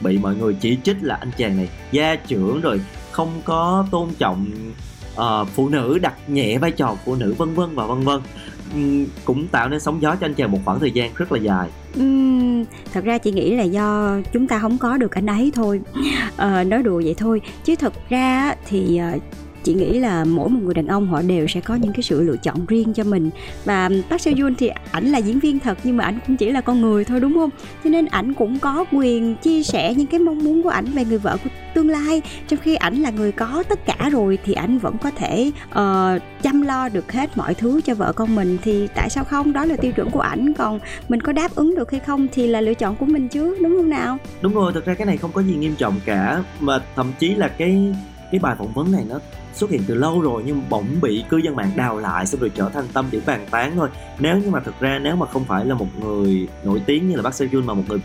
bị 0.00 0.18
mọi 0.18 0.36
người 0.36 0.54
chỉ 0.60 0.78
trích 0.82 0.96
là 1.00 1.14
anh 1.14 1.30
chàng 1.36 1.56
này 1.56 1.68
gia 1.92 2.16
trưởng 2.16 2.60
rồi 2.60 2.80
không 3.10 3.40
có 3.44 3.86
tôn 3.90 4.08
trọng 4.18 4.46
uh, 5.14 5.48
phụ 5.54 5.68
nữ 5.68 5.98
đặt 6.02 6.14
nhẹ 6.28 6.58
vai 6.58 6.70
trò 6.70 6.96
phụ 7.04 7.14
nữ 7.14 7.34
vân 7.38 7.54
vân 7.54 7.74
và 7.74 7.86
vân 7.86 8.00
vân. 8.00 8.20
Uhm, 8.76 9.06
cũng 9.24 9.46
tạo 9.46 9.68
nên 9.68 9.80
sóng 9.80 10.02
gió 10.02 10.16
cho 10.16 10.26
anh 10.26 10.34
chàng 10.34 10.52
một 10.52 10.58
khoảng 10.64 10.80
thời 10.80 10.90
gian 10.90 11.10
rất 11.16 11.32
là 11.32 11.38
dài. 11.38 11.68
Uhm, 12.00 12.64
thật 12.92 13.04
ra 13.04 13.18
chị 13.18 13.32
nghĩ 13.32 13.56
là 13.56 13.62
do 13.62 14.18
chúng 14.32 14.48
ta 14.48 14.58
không 14.58 14.78
có 14.78 14.96
được 14.96 15.14
anh 15.14 15.26
ấy 15.26 15.52
thôi. 15.54 15.80
Uh, 16.34 16.66
nói 16.66 16.82
đùa 16.82 17.02
vậy 17.04 17.14
thôi. 17.18 17.40
Chứ 17.64 17.74
thật 17.76 17.92
ra 18.08 18.54
thì 18.68 19.00
uh, 19.16 19.22
chị 19.66 19.74
nghĩ 19.74 19.98
là 19.98 20.24
mỗi 20.24 20.48
một 20.48 20.60
người 20.62 20.74
đàn 20.74 20.86
ông 20.86 21.08
họ 21.08 21.22
đều 21.22 21.46
sẽ 21.46 21.60
có 21.60 21.74
những 21.74 21.92
cái 21.92 22.02
sự 22.02 22.22
lựa 22.22 22.36
chọn 22.36 22.66
riêng 22.66 22.94
cho 22.94 23.04
mình. 23.04 23.30
Và 23.64 23.90
Park 24.10 24.20
Seo 24.20 24.34
Joon 24.34 24.54
thì 24.58 24.70
ảnh 24.90 25.06
là 25.06 25.18
diễn 25.18 25.38
viên 25.38 25.58
thật 25.58 25.78
nhưng 25.84 25.96
mà 25.96 26.04
ảnh 26.04 26.18
cũng 26.26 26.36
chỉ 26.36 26.50
là 26.50 26.60
con 26.60 26.80
người 26.80 27.04
thôi 27.04 27.20
đúng 27.20 27.34
không? 27.34 27.50
Cho 27.84 27.90
nên 27.90 28.06
ảnh 28.06 28.34
cũng 28.34 28.58
có 28.58 28.84
quyền 28.92 29.36
chia 29.36 29.62
sẻ 29.62 29.94
những 29.94 30.06
cái 30.06 30.20
mong 30.20 30.44
muốn 30.44 30.62
của 30.62 30.68
ảnh 30.68 30.84
về 30.84 31.04
người 31.04 31.18
vợ 31.18 31.36
của 31.44 31.50
tương 31.74 31.88
lai. 31.88 32.22
Trong 32.48 32.58
khi 32.62 32.74
ảnh 32.74 32.94
là 32.94 33.10
người 33.10 33.32
có 33.32 33.62
tất 33.68 33.86
cả 33.86 34.08
rồi 34.12 34.38
thì 34.44 34.52
ảnh 34.52 34.78
vẫn 34.78 34.98
có 34.98 35.10
thể 35.10 35.50
uh, 35.70 36.22
chăm 36.42 36.62
lo 36.62 36.88
được 36.88 37.12
hết 37.12 37.36
mọi 37.36 37.54
thứ 37.54 37.80
cho 37.80 37.94
vợ 37.94 38.12
con 38.12 38.34
mình. 38.34 38.58
Thì 38.62 38.88
tại 38.94 39.10
sao 39.10 39.24
không? 39.24 39.52
Đó 39.52 39.64
là 39.64 39.76
tiêu 39.76 39.92
chuẩn 39.92 40.10
của 40.10 40.20
ảnh. 40.20 40.52
Còn 40.52 40.80
mình 41.08 41.20
có 41.20 41.32
đáp 41.32 41.54
ứng 41.54 41.74
được 41.74 41.90
hay 41.90 42.00
không 42.00 42.26
thì 42.32 42.46
là 42.46 42.60
lựa 42.60 42.74
chọn 42.74 42.96
của 42.96 43.06
mình 43.06 43.28
chứ 43.28 43.56
đúng 43.62 43.76
không 43.76 43.90
nào? 43.90 44.18
Đúng 44.40 44.54
rồi 44.54 44.72
thực 44.72 44.84
ra 44.84 44.94
cái 44.94 45.06
này 45.06 45.16
không 45.16 45.32
có 45.32 45.42
gì 45.42 45.54
nghiêm 45.54 45.74
trọng 45.78 45.94
cả. 46.04 46.42
Mà 46.60 46.78
thậm 46.96 47.12
chí 47.18 47.34
là 47.34 47.48
cái 47.48 47.94
cái 48.32 48.38
bài 48.38 48.54
phỏng 48.58 48.72
vấn 48.74 48.92
này 48.92 49.04
nó 49.08 49.20
xuất 49.56 49.70
hiện 49.70 49.82
từ 49.86 49.94
lâu 49.94 50.20
rồi 50.20 50.42
nhưng 50.46 50.62
bỗng 50.70 50.86
bị 51.02 51.24
cư 51.28 51.36
dân 51.36 51.56
mạng 51.56 51.70
đào 51.76 51.98
lại 51.98 52.26
xong 52.26 52.40
rồi 52.40 52.50
trở 52.54 52.68
thành 52.68 52.84
tâm 52.92 53.06
điểm 53.10 53.22
bàn 53.26 53.46
tán 53.50 53.72
thôi. 53.76 53.88
Nếu 54.18 54.38
như 54.38 54.50
mà 54.50 54.60
thực 54.60 54.80
ra 54.80 54.98
nếu 54.98 55.16
mà 55.16 55.26
không 55.26 55.44
phải 55.44 55.64
là 55.64 55.74
một 55.74 55.88
người 56.00 56.48
nổi 56.64 56.82
tiếng 56.86 57.08
như 57.08 57.16
là 57.16 57.22
bác 57.22 57.34
Seo 57.34 57.48
Jun 57.48 57.64
mà 57.64 57.74
một 57.74 57.82
người 57.88 57.98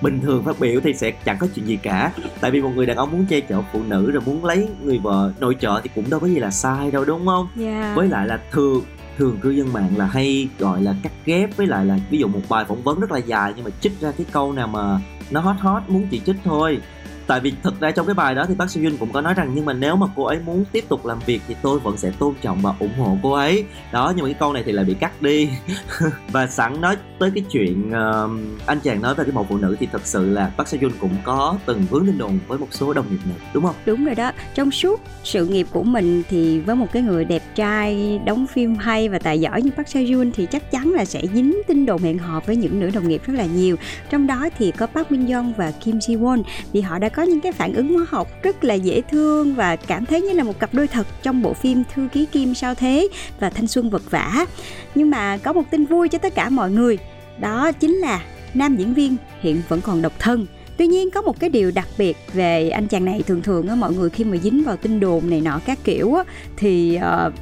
bình 0.00 0.20
thường 0.20 0.44
phát 0.44 0.60
biểu 0.60 0.80
thì 0.80 0.94
sẽ 0.94 1.10
chẳng 1.10 1.36
có 1.40 1.46
chuyện 1.54 1.66
gì 1.66 1.76
cả. 1.76 2.12
Tại 2.40 2.50
vì 2.50 2.62
một 2.62 2.70
người 2.74 2.86
đàn 2.86 2.96
ông 2.96 3.12
muốn 3.12 3.26
che 3.26 3.40
chở 3.40 3.62
phụ 3.72 3.80
nữ 3.88 4.10
rồi 4.10 4.22
muốn 4.26 4.44
lấy 4.44 4.68
người 4.82 4.98
vợ 4.98 5.32
nội 5.40 5.56
trợ 5.60 5.80
thì 5.82 5.90
cũng 5.94 6.10
đâu 6.10 6.20
có 6.20 6.26
gì 6.26 6.38
là 6.38 6.50
sai 6.50 6.90
đâu 6.90 7.04
đúng 7.04 7.26
không? 7.26 7.48
Yeah. 7.60 7.96
với 7.96 8.08
lại 8.08 8.26
là 8.26 8.40
thường 8.50 8.82
thường 9.18 9.38
cư 9.42 9.50
dân 9.50 9.72
mạng 9.72 9.90
là 9.96 10.06
hay 10.06 10.48
gọi 10.58 10.82
là 10.82 10.94
cắt 11.02 11.12
ghép 11.24 11.56
với 11.56 11.66
lại 11.66 11.84
là 11.84 11.98
ví 12.10 12.18
dụ 12.18 12.28
một 12.28 12.40
bài 12.48 12.64
phỏng 12.68 12.82
vấn 12.82 13.00
rất 13.00 13.12
là 13.12 13.18
dài 13.18 13.52
nhưng 13.56 13.64
mà 13.64 13.70
trích 13.80 14.00
ra 14.00 14.12
cái 14.18 14.26
câu 14.32 14.52
nào 14.52 14.66
mà 14.66 15.00
nó 15.30 15.40
hot 15.40 15.56
hot 15.58 15.82
muốn 15.88 16.06
chỉ 16.10 16.20
trích 16.26 16.36
thôi 16.44 16.80
tại 17.26 17.40
vì 17.40 17.52
thực 17.62 17.80
ra 17.80 17.90
trong 17.90 18.06
cái 18.06 18.14
bài 18.14 18.34
đó 18.34 18.44
thì 18.48 18.54
bác 18.54 18.70
Seo 18.70 18.84
Yun 18.84 18.96
cũng 18.96 19.12
có 19.12 19.20
nói 19.20 19.34
rằng 19.34 19.52
nhưng 19.54 19.64
mà 19.64 19.72
nếu 19.72 19.96
mà 19.96 20.06
cô 20.16 20.24
ấy 20.24 20.38
muốn 20.38 20.64
tiếp 20.72 20.84
tục 20.88 21.06
làm 21.06 21.18
việc 21.26 21.40
thì 21.48 21.56
tôi 21.62 21.78
vẫn 21.78 21.96
sẽ 21.96 22.10
tôn 22.18 22.34
trọng 22.42 22.58
và 22.62 22.74
ủng 22.78 22.98
hộ 22.98 23.18
cô 23.22 23.32
ấy. 23.32 23.64
Đó 23.92 24.12
nhưng 24.16 24.22
mà 24.22 24.28
cái 24.28 24.36
câu 24.40 24.52
này 24.52 24.62
thì 24.66 24.72
lại 24.72 24.84
bị 24.84 24.94
cắt 24.94 25.22
đi. 25.22 25.48
Và 26.32 26.46
sẵn 26.46 26.80
nói 26.80 26.96
tới 27.18 27.30
cái 27.34 27.44
chuyện 27.50 27.88
uh, 27.88 28.30
anh 28.66 28.80
chàng 28.80 29.02
nói 29.02 29.14
về 29.14 29.24
cái 29.24 29.32
mẫu 29.32 29.46
phụ 29.48 29.56
nữ 29.56 29.76
thì 29.80 29.88
thật 29.92 30.02
sự 30.04 30.30
là 30.30 30.50
bác 30.56 30.68
Seo 30.68 30.80
Yun 30.80 30.92
cũng 31.00 31.16
có 31.24 31.58
từng 31.66 31.82
vướng 31.90 32.06
lên 32.06 32.18
đồn 32.18 32.38
với 32.46 32.58
một 32.58 32.68
số 32.70 32.92
đồng 32.92 33.06
nghiệp 33.10 33.18
nữ 33.24 33.34
đúng 33.54 33.64
không? 33.64 33.74
Đúng 33.86 34.04
rồi 34.04 34.14
đó. 34.14 34.32
Trong 34.54 34.70
suốt 34.70 35.00
sự 35.24 35.46
nghiệp 35.46 35.66
của 35.70 35.82
mình 35.82 36.22
thì 36.28 36.60
với 36.60 36.76
một 36.76 36.92
cái 36.92 37.02
người 37.02 37.24
đẹp 37.24 37.42
trai 37.54 38.20
đóng 38.24 38.46
phim 38.46 38.74
hay 38.74 39.08
và 39.08 39.18
tài 39.18 39.40
giỏi 39.40 39.62
như 39.62 39.70
Park 39.70 39.88
Seo 39.88 40.02
Joon 40.02 40.30
thì 40.34 40.46
chắc 40.46 40.70
chắn 40.70 40.92
là 40.92 41.04
sẽ 41.04 41.22
dính 41.34 41.62
tin 41.66 41.86
đồn 41.86 42.02
hẹn 42.02 42.18
hò 42.18 42.40
với 42.46 42.56
những 42.56 42.80
nữ 42.80 42.90
đồng 42.94 43.08
nghiệp 43.08 43.22
rất 43.26 43.34
là 43.36 43.46
nhiều. 43.46 43.76
Trong 44.10 44.26
đó 44.26 44.48
thì 44.58 44.70
có 44.70 44.86
Park 44.86 45.10
Min 45.10 45.26
Young 45.26 45.52
và 45.56 45.70
Kim 45.70 45.98
Ji 45.98 46.20
Won 46.20 46.42
vì 46.72 46.80
họ 46.80 46.98
đã 46.98 47.08
có 47.16 47.22
những 47.22 47.40
cái 47.40 47.52
phản 47.52 47.74
ứng 47.74 47.94
hóa 47.94 48.06
học 48.08 48.28
rất 48.42 48.64
là 48.64 48.74
dễ 48.74 49.00
thương 49.10 49.54
và 49.54 49.76
cảm 49.76 50.06
thấy 50.06 50.22
như 50.22 50.32
là 50.32 50.44
một 50.44 50.58
cặp 50.58 50.74
đôi 50.74 50.86
thật 50.86 51.06
trong 51.22 51.42
bộ 51.42 51.52
phim 51.52 51.82
Thư 51.94 52.08
ký 52.12 52.26
Kim 52.26 52.54
sao 52.54 52.74
thế 52.74 53.08
và 53.40 53.50
Thanh 53.50 53.66
xuân 53.66 53.90
vật 53.90 54.10
vả. 54.10 54.46
Nhưng 54.94 55.10
mà 55.10 55.38
có 55.38 55.52
một 55.52 55.62
tin 55.70 55.84
vui 55.84 56.08
cho 56.08 56.18
tất 56.18 56.34
cả 56.34 56.48
mọi 56.48 56.70
người, 56.70 56.98
đó 57.38 57.72
chính 57.72 57.94
là 57.94 58.22
nam 58.54 58.76
diễn 58.76 58.94
viên 58.94 59.16
hiện 59.40 59.62
vẫn 59.68 59.80
còn 59.80 60.02
độc 60.02 60.12
thân 60.18 60.46
Tuy 60.76 60.86
nhiên 60.86 61.10
có 61.10 61.22
một 61.22 61.40
cái 61.40 61.50
điều 61.50 61.70
đặc 61.70 61.88
biệt 61.98 62.16
về 62.32 62.68
anh 62.68 62.88
chàng 62.88 63.04
này 63.04 63.22
thường 63.26 63.42
thường 63.42 63.68
á 63.68 63.74
mọi 63.74 63.92
người 63.92 64.10
khi 64.10 64.24
mà 64.24 64.36
dính 64.36 64.64
vào 64.64 64.76
tin 64.76 65.00
đồn 65.00 65.30
này 65.30 65.40
nọ 65.40 65.60
các 65.66 65.78
kiểu 65.84 66.14
á 66.14 66.24
thì 66.56 66.98
uh, 67.26 67.32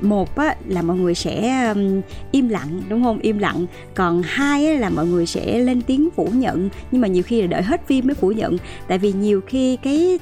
một 0.00 0.36
á, 0.36 0.56
là 0.68 0.82
mọi 0.82 0.96
người 0.96 1.14
sẽ 1.14 1.66
um, 1.68 2.00
im 2.30 2.48
lặng 2.48 2.82
đúng 2.88 3.04
không? 3.04 3.18
Im 3.18 3.38
lặng. 3.38 3.66
Còn 3.94 4.22
hai 4.24 4.66
á, 4.66 4.72
là 4.72 4.90
mọi 4.90 5.06
người 5.06 5.26
sẽ 5.26 5.58
lên 5.58 5.82
tiếng 5.82 6.08
phủ 6.16 6.28
nhận. 6.34 6.68
Nhưng 6.90 7.00
mà 7.00 7.08
nhiều 7.08 7.22
khi 7.22 7.40
là 7.40 7.46
đợi 7.46 7.62
hết 7.62 7.86
phim 7.86 8.06
mới 8.06 8.14
phủ 8.14 8.32
nhận. 8.32 8.56
Tại 8.88 8.98
vì 8.98 9.12
nhiều 9.12 9.40
khi 9.46 9.76
cái 9.76 10.18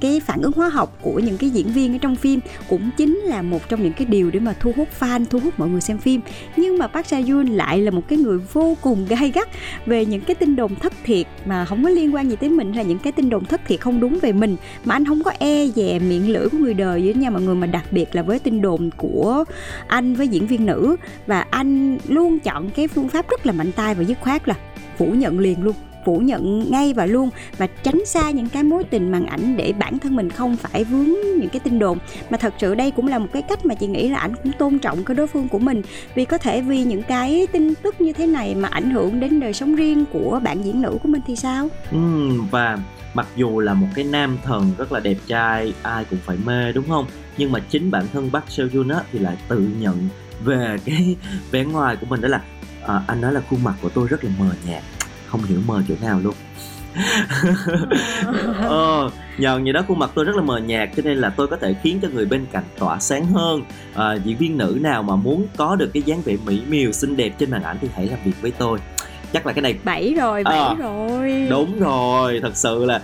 cái 0.00 0.20
phản 0.20 0.42
ứng 0.42 0.52
hóa 0.52 0.68
học 0.68 0.98
của 1.02 1.18
những 1.18 1.38
cái 1.38 1.50
diễn 1.50 1.72
viên 1.72 1.94
ở 1.94 1.98
trong 1.98 2.16
phim 2.16 2.40
cũng 2.68 2.90
chính 2.96 3.16
là 3.16 3.42
một 3.42 3.68
trong 3.68 3.82
những 3.82 3.92
cái 3.92 4.06
điều 4.06 4.30
để 4.30 4.40
mà 4.40 4.52
thu 4.60 4.72
hút 4.76 4.88
fan, 5.00 5.24
thu 5.30 5.38
hút 5.38 5.58
mọi 5.58 5.68
người 5.68 5.80
xem 5.80 5.98
phim. 5.98 6.20
Nhưng 6.56 6.78
mà 6.78 6.86
Park 6.86 7.06
Seo 7.06 7.20
Joon 7.20 7.54
lại 7.54 7.80
là 7.80 7.90
một 7.90 8.02
cái 8.08 8.18
người 8.18 8.38
vô 8.52 8.76
cùng 8.80 9.06
gai 9.08 9.30
gắt 9.34 9.48
về 9.86 10.04
những 10.04 10.20
cái 10.20 10.34
tin 10.34 10.56
đồn 10.56 10.74
thất 10.74 10.92
thiệt 11.04 11.26
mà 11.46 11.64
không 11.64 11.84
có 11.84 11.90
liên 11.90 12.14
quan 12.14 12.30
gì 12.30 12.36
tới 12.36 12.50
mình 12.50 12.72
là 12.72 12.82
những 12.82 12.98
cái 12.98 13.12
tin 13.12 13.30
đồn 13.30 13.44
thất 13.44 13.60
thiệt 13.66 13.80
không 13.80 14.00
đúng 14.00 14.18
về 14.22 14.32
mình, 14.32 14.56
mà 14.84 14.94
anh 14.94 15.04
không 15.04 15.22
có 15.22 15.32
e 15.38 15.66
dè 15.66 15.98
miệng 15.98 16.32
lưỡi 16.32 16.48
của 16.48 16.58
người 16.58 16.74
đời 16.74 17.02
với 17.04 17.14
nha. 17.14 17.30
Mọi 17.30 17.42
người 17.42 17.54
mà 17.54 17.66
đặc 17.66 17.84
biệt 17.90 18.14
là 18.14 18.22
với 18.22 18.38
tin 18.38 18.62
đồn 18.62 18.90
của 18.96 19.44
anh 19.86 20.14
với 20.14 20.28
diễn 20.28 20.46
viên 20.46 20.66
nữ, 20.66 20.96
và 21.26 21.40
anh 21.50 21.98
luôn 22.08 22.38
chọn 22.38 22.70
cái 22.70 22.88
phương 22.88 23.08
pháp 23.08 23.30
rất 23.30 23.46
là 23.46 23.52
mạnh 23.52 23.72
tay 23.72 23.94
và 23.94 24.02
dứt 24.02 24.20
khoát 24.20 24.48
là 24.48 24.54
phủ 24.96 25.06
nhận 25.06 25.38
liền 25.38 25.62
luôn 25.62 25.74
phủ 26.04 26.18
nhận 26.18 26.70
ngay 26.70 26.92
và 26.92 27.06
luôn 27.06 27.30
và 27.58 27.66
tránh 27.66 28.06
xa 28.06 28.30
những 28.30 28.48
cái 28.48 28.62
mối 28.62 28.84
tình 28.84 29.10
màn 29.10 29.26
ảnh 29.26 29.56
để 29.56 29.72
bản 29.78 29.98
thân 29.98 30.16
mình 30.16 30.30
không 30.30 30.56
phải 30.56 30.84
vướng 30.84 31.10
những 31.38 31.48
cái 31.52 31.60
tin 31.60 31.78
đồn. 31.78 31.98
Mà 32.30 32.38
thật 32.38 32.54
sự 32.58 32.74
đây 32.74 32.90
cũng 32.90 33.06
là 33.08 33.18
một 33.18 33.28
cái 33.32 33.42
cách 33.42 33.66
mà 33.66 33.74
chị 33.74 33.86
nghĩ 33.86 34.08
là 34.08 34.18
ảnh 34.18 34.34
cũng 34.42 34.52
tôn 34.52 34.78
trọng 34.78 35.04
cái 35.04 35.14
đối 35.14 35.26
phương 35.26 35.48
của 35.48 35.58
mình. 35.58 35.82
Vì 36.14 36.24
có 36.24 36.38
thể 36.38 36.62
vì 36.62 36.84
những 36.84 37.02
cái 37.02 37.46
tin 37.52 37.74
tức 37.74 38.00
như 38.00 38.12
thế 38.12 38.26
này 38.26 38.54
mà 38.54 38.68
ảnh 38.68 38.90
hưởng 38.90 39.20
đến 39.20 39.40
đời 39.40 39.52
sống 39.52 39.74
riêng 39.74 40.04
của 40.12 40.40
bạn 40.44 40.64
diễn 40.64 40.82
nữ 40.82 40.98
của 41.02 41.08
mình 41.08 41.22
thì 41.26 41.36
sao? 41.36 41.68
Ừ, 41.90 41.98
và 42.50 42.78
mặc 43.14 43.26
dù 43.36 43.60
là 43.60 43.74
một 43.74 43.86
cái 43.94 44.04
nam 44.04 44.38
thần 44.44 44.70
rất 44.78 44.92
là 44.92 45.00
đẹp 45.00 45.16
trai 45.26 45.74
ai 45.82 46.04
cũng 46.10 46.18
phải 46.24 46.36
mê 46.46 46.72
đúng 46.72 46.88
không? 46.88 47.06
Nhưng 47.36 47.52
mà 47.52 47.60
chính 47.70 47.90
bản 47.90 48.04
thân 48.12 48.30
Park 48.30 48.50
Seo 48.50 48.66
Joon 48.66 48.94
á 48.94 49.02
thì 49.12 49.18
lại 49.18 49.36
tự 49.48 49.68
nhận 49.80 50.08
về 50.44 50.76
cái 50.84 51.16
vẻ 51.50 51.64
ngoài 51.64 51.96
của 52.00 52.06
mình. 52.06 52.20
Đó 52.20 52.28
là 52.28 52.42
à, 52.86 53.02
anh 53.06 53.20
nói 53.20 53.32
là 53.32 53.40
khuôn 53.50 53.64
mặt 53.64 53.74
của 53.82 53.88
tôi 53.88 54.08
rất 54.08 54.24
là 54.24 54.30
mờ 54.38 54.46
nhạt 54.66 54.82
không 55.30 55.42
hiểu 55.42 55.58
mờ 55.66 55.82
chỗ 55.88 55.94
nào 56.02 56.20
luôn 56.20 56.34
ờ, 58.58 59.10
nhờ 59.38 59.58
như 59.58 59.72
đó 59.72 59.82
khuôn 59.88 59.98
mặt 59.98 60.10
tôi 60.14 60.24
rất 60.24 60.36
là 60.36 60.42
mờ 60.42 60.58
nhạt 60.58 60.88
cho 60.96 61.02
nên 61.02 61.18
là 61.18 61.30
tôi 61.30 61.46
có 61.46 61.56
thể 61.56 61.74
khiến 61.82 61.98
cho 62.02 62.08
người 62.08 62.26
bên 62.26 62.46
cạnh 62.52 62.64
tỏa 62.78 62.98
sáng 62.98 63.26
hơn 63.26 63.62
à, 63.94 64.14
diễn 64.24 64.36
viên 64.36 64.58
nữ 64.58 64.78
nào 64.80 65.02
mà 65.02 65.16
muốn 65.16 65.46
có 65.56 65.76
được 65.76 65.90
cái 65.94 66.02
dáng 66.02 66.22
vẻ 66.24 66.36
mỹ 66.46 66.62
miều 66.68 66.92
xinh 66.92 67.16
đẹp 67.16 67.30
trên 67.38 67.50
màn 67.50 67.62
ảnh 67.62 67.76
thì 67.80 67.88
hãy 67.94 68.06
làm 68.06 68.18
việc 68.24 68.42
với 68.42 68.50
tôi 68.50 68.78
chắc 69.32 69.46
là 69.46 69.52
cái 69.52 69.62
này 69.62 69.74
bảy 69.84 70.14
rồi 70.16 70.44
bảy 70.44 70.58
à, 70.58 70.74
rồi 70.74 71.46
đúng 71.50 71.80
rồi 71.80 72.40
thật 72.42 72.56
sự 72.56 72.84
là 72.84 73.00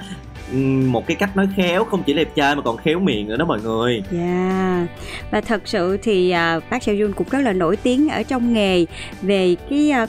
một 0.86 1.06
cái 1.06 1.16
cách 1.16 1.36
nói 1.36 1.48
khéo 1.56 1.84
không 1.84 2.02
chỉ 2.06 2.12
đẹp 2.12 2.28
trai 2.34 2.56
mà 2.56 2.62
còn 2.62 2.76
khéo 2.76 3.00
miệng 3.00 3.28
nữa 3.28 3.36
đó 3.36 3.44
mọi 3.44 3.60
người. 3.60 4.02
Dạ. 4.10 4.18
Yeah. 4.18 4.88
Và 5.30 5.40
thật 5.40 5.62
sự 5.64 5.98
thì 6.02 6.34
uh, 6.56 6.62
bác 6.70 6.82
Seo 6.82 6.94
Jun 6.94 7.12
cũng 7.12 7.28
rất 7.30 7.40
là 7.40 7.52
nổi 7.52 7.76
tiếng 7.76 8.08
ở 8.08 8.22
trong 8.22 8.52
nghề 8.52 8.86
về 9.22 9.56
cái 9.70 9.92
uh, 10.02 10.08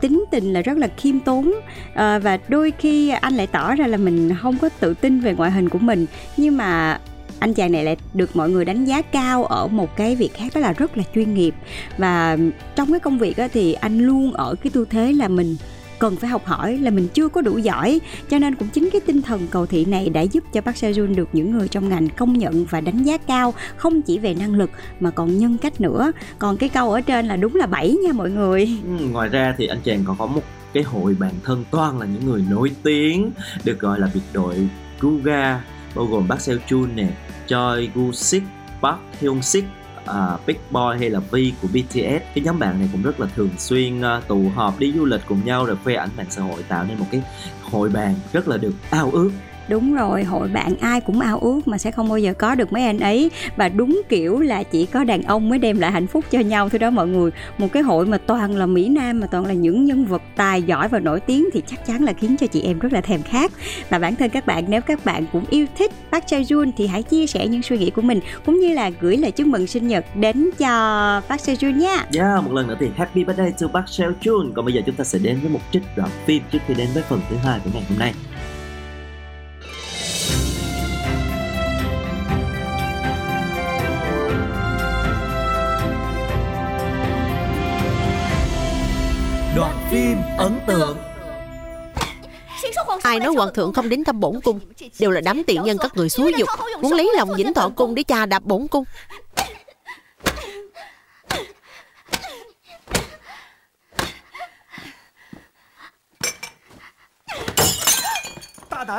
tính 0.00 0.24
tình 0.30 0.52
là 0.52 0.62
rất 0.62 0.78
là 0.78 0.88
khiêm 0.96 1.20
tốn 1.20 1.52
à, 1.94 2.18
và 2.18 2.38
đôi 2.48 2.72
khi 2.78 3.08
anh 3.08 3.34
lại 3.34 3.46
tỏ 3.46 3.74
ra 3.74 3.86
là 3.86 3.96
mình 3.96 4.32
không 4.42 4.58
có 4.58 4.68
tự 4.80 4.94
tin 4.94 5.20
về 5.20 5.34
ngoại 5.34 5.50
hình 5.50 5.68
của 5.68 5.78
mình. 5.78 6.06
Nhưng 6.36 6.56
mà 6.56 7.00
anh 7.38 7.54
chàng 7.54 7.72
này 7.72 7.84
lại 7.84 7.96
được 8.14 8.36
mọi 8.36 8.50
người 8.50 8.64
đánh 8.64 8.84
giá 8.84 9.02
cao 9.02 9.44
ở 9.44 9.66
một 9.66 9.96
cái 9.96 10.16
việc 10.16 10.34
khác 10.34 10.52
đó 10.54 10.60
là 10.60 10.72
rất 10.72 10.96
là 10.96 11.04
chuyên 11.14 11.34
nghiệp. 11.34 11.54
Và 11.98 12.36
trong 12.74 12.90
cái 12.90 13.00
công 13.00 13.18
việc 13.18 13.36
thì 13.52 13.72
anh 13.72 13.98
luôn 13.98 14.32
ở 14.32 14.54
cái 14.62 14.70
tư 14.70 14.86
thế 14.90 15.12
là 15.12 15.28
mình 15.28 15.56
cần 15.98 16.16
phải 16.16 16.30
học 16.30 16.44
hỏi 16.44 16.78
là 16.78 16.90
mình 16.90 17.08
chưa 17.14 17.28
có 17.28 17.40
đủ 17.40 17.58
giỏi. 17.58 18.00
Cho 18.30 18.38
nên 18.38 18.54
cũng 18.54 18.68
chính 18.68 18.88
cái 18.92 19.00
tinh 19.00 19.22
thần 19.22 19.46
cầu 19.50 19.66
thị 19.66 19.84
này 19.84 20.08
đã 20.08 20.20
giúp 20.20 20.44
cho 20.52 20.60
Park 20.60 20.76
Seo 20.76 20.90
Joon 20.90 21.14
được 21.14 21.28
những 21.32 21.50
người 21.50 21.68
trong 21.68 21.88
ngành 21.88 22.08
công 22.08 22.38
nhận 22.38 22.64
và 22.64 22.80
đánh 22.80 23.02
giá 23.02 23.18
cao 23.18 23.54
không 23.76 24.02
chỉ 24.02 24.18
về 24.18 24.34
năng 24.34 24.54
lực 24.54 24.70
mà 25.00 25.10
còn 25.10 25.38
nhân 25.38 25.58
cách 25.58 25.80
nữa. 25.80 26.12
Còn 26.38 26.56
cái 26.56 26.68
câu 26.68 26.92
ở 26.92 27.00
trên 27.00 27.26
là 27.26 27.36
đúng 27.36 27.54
là 27.54 27.66
bảy 27.66 27.96
nha 28.04 28.12
mọi 28.12 28.30
người. 28.30 28.68
Ừ, 28.98 29.04
ngoài 29.04 29.28
ra 29.28 29.54
thì 29.58 29.66
anh 29.66 29.78
chàng 29.84 30.04
còn 30.06 30.16
có 30.18 30.26
một 30.26 30.42
cái 30.72 30.82
hội 30.82 31.16
bạn 31.18 31.32
thân 31.44 31.64
toàn 31.70 32.00
là 32.00 32.06
những 32.06 32.26
người 32.26 32.44
nổi 32.50 32.70
tiếng 32.82 33.30
được 33.64 33.78
gọi 33.80 34.00
là 34.00 34.10
biệt 34.14 34.20
đội 34.32 34.68
Guga 35.00 35.64
bao 35.94 36.06
gồm 36.06 36.28
Park 36.28 36.40
Seo 36.40 36.56
Joon 36.68 36.94
nè 36.94 37.08
Choi 37.46 37.90
Gu 37.94 38.12
Sik 38.12 38.42
Park 38.82 38.98
Hyun 39.20 39.42
Sik 39.42 39.64
uh, 40.10 40.46
Big 40.46 40.56
Boy 40.70 40.98
hay 40.98 41.10
là 41.10 41.20
V 41.20 41.36
của 41.62 41.68
BTS 41.68 42.22
cái 42.34 42.44
nhóm 42.44 42.58
bạn 42.58 42.78
này 42.78 42.88
cũng 42.92 43.02
rất 43.02 43.20
là 43.20 43.26
thường 43.36 43.50
xuyên 43.58 44.00
uh, 44.00 44.28
tụ 44.28 44.50
họp 44.54 44.78
đi 44.78 44.92
du 44.96 45.04
lịch 45.04 45.20
cùng 45.28 45.44
nhau 45.44 45.66
rồi 45.66 45.76
khoe 45.84 45.94
ảnh 45.94 46.08
mạng 46.16 46.26
xã 46.30 46.42
hội 46.42 46.62
tạo 46.68 46.84
nên 46.84 46.98
một 46.98 47.06
cái 47.10 47.22
hội 47.62 47.88
bàn 47.88 48.14
rất 48.32 48.48
là 48.48 48.56
được 48.56 48.74
ao 48.90 49.10
ước 49.10 49.30
đúng 49.68 49.94
rồi 49.94 50.24
hội 50.24 50.48
bạn 50.48 50.76
ai 50.80 51.00
cũng 51.00 51.20
ao 51.20 51.38
ước 51.38 51.68
mà 51.68 51.78
sẽ 51.78 51.90
không 51.90 52.08
bao 52.08 52.18
giờ 52.18 52.32
có 52.34 52.54
được 52.54 52.72
mấy 52.72 52.82
anh 52.86 53.00
ấy. 53.00 53.30
Và 53.56 53.68
đúng 53.68 54.02
kiểu 54.08 54.40
là 54.40 54.62
chỉ 54.62 54.86
có 54.86 55.04
đàn 55.04 55.22
ông 55.22 55.48
mới 55.48 55.58
đem 55.58 55.78
lại 55.78 55.92
hạnh 55.92 56.06
phúc 56.06 56.24
cho 56.30 56.40
nhau 56.40 56.68
thôi 56.68 56.78
đó 56.78 56.90
mọi 56.90 57.08
người. 57.08 57.30
Một 57.58 57.72
cái 57.72 57.82
hội 57.82 58.06
mà 58.06 58.18
toàn 58.18 58.56
là 58.56 58.66
mỹ 58.66 58.88
nam 58.88 59.20
mà 59.20 59.26
toàn 59.26 59.46
là 59.46 59.52
những 59.52 59.84
nhân 59.84 60.04
vật 60.04 60.22
tài 60.36 60.62
giỏi 60.62 60.88
và 60.88 60.98
nổi 60.98 61.20
tiếng 61.20 61.48
thì 61.52 61.62
chắc 61.66 61.86
chắn 61.86 62.04
là 62.04 62.12
khiến 62.12 62.36
cho 62.36 62.46
chị 62.46 62.62
em 62.62 62.78
rất 62.78 62.92
là 62.92 63.00
thèm 63.00 63.22
khát. 63.22 63.52
Và 63.90 63.98
bản 63.98 64.16
thân 64.16 64.30
các 64.30 64.46
bạn 64.46 64.64
nếu 64.68 64.80
các 64.80 65.04
bạn 65.04 65.24
cũng 65.32 65.44
yêu 65.50 65.66
thích 65.78 65.92
Park 66.12 66.26
Chae 66.26 66.40
Jun 66.40 66.72
thì 66.76 66.86
hãy 66.86 67.02
chia 67.02 67.26
sẻ 67.26 67.46
những 67.46 67.62
suy 67.62 67.78
nghĩ 67.78 67.90
của 67.90 68.02
mình 68.02 68.20
cũng 68.46 68.60
như 68.60 68.74
là 68.74 68.90
gửi 69.00 69.16
lời 69.16 69.30
chúc 69.30 69.46
mừng 69.46 69.66
sinh 69.66 69.88
nhật 69.88 70.04
đến 70.14 70.50
cho 70.58 71.22
Park 71.28 71.42
Chae 71.42 71.54
Jun 71.54 71.76
nha. 71.76 72.06
Yeah, 72.14 72.44
một 72.44 72.52
lần 72.52 72.68
nữa 72.68 72.76
thì 72.80 72.86
happy 72.96 73.24
birthday 73.24 73.52
to 73.60 73.66
Park 73.66 73.88
Seo 73.88 74.12
Jun 74.22 74.52
Còn 74.54 74.64
bây 74.64 74.74
giờ 74.74 74.80
chúng 74.86 74.94
ta 74.94 75.04
sẽ 75.04 75.18
đến 75.18 75.38
với 75.40 75.50
một 75.50 75.60
trích 75.72 75.82
đoạn 75.96 76.10
phim 76.26 76.42
trước 76.52 76.58
khi 76.66 76.74
đến 76.74 76.88
với 76.94 77.02
phần 77.02 77.20
thứ 77.30 77.36
hai 77.36 77.60
của 77.64 77.70
ngày 77.74 77.82
hôm 77.88 77.98
nay. 77.98 78.14
Phim 89.96 90.18
ấn 90.38 90.60
tượng. 90.66 90.98
Ai 93.02 93.20
nói 93.20 93.34
hoàng 93.34 93.54
thượng 93.54 93.72
không 93.72 93.88
đến 93.88 94.04
thăm 94.04 94.20
bổn 94.20 94.40
cung, 94.40 94.60
Đều 94.98 95.10
là 95.10 95.20
đám 95.20 95.44
tiện 95.44 95.62
nhân 95.62 95.78
các 95.80 95.96
người 95.96 96.08
xúi 96.08 96.32
dục. 96.38 96.48
Muốn 96.80 96.92
lấy 96.92 97.12
lòng 97.16 97.28
vĩnh 97.36 97.54
thọ 97.54 97.68
cung 97.76 97.94
để 97.94 98.02
cha 98.02 98.26
đạp 98.26 98.44
bổn 98.44 98.66
cung. 98.68 98.84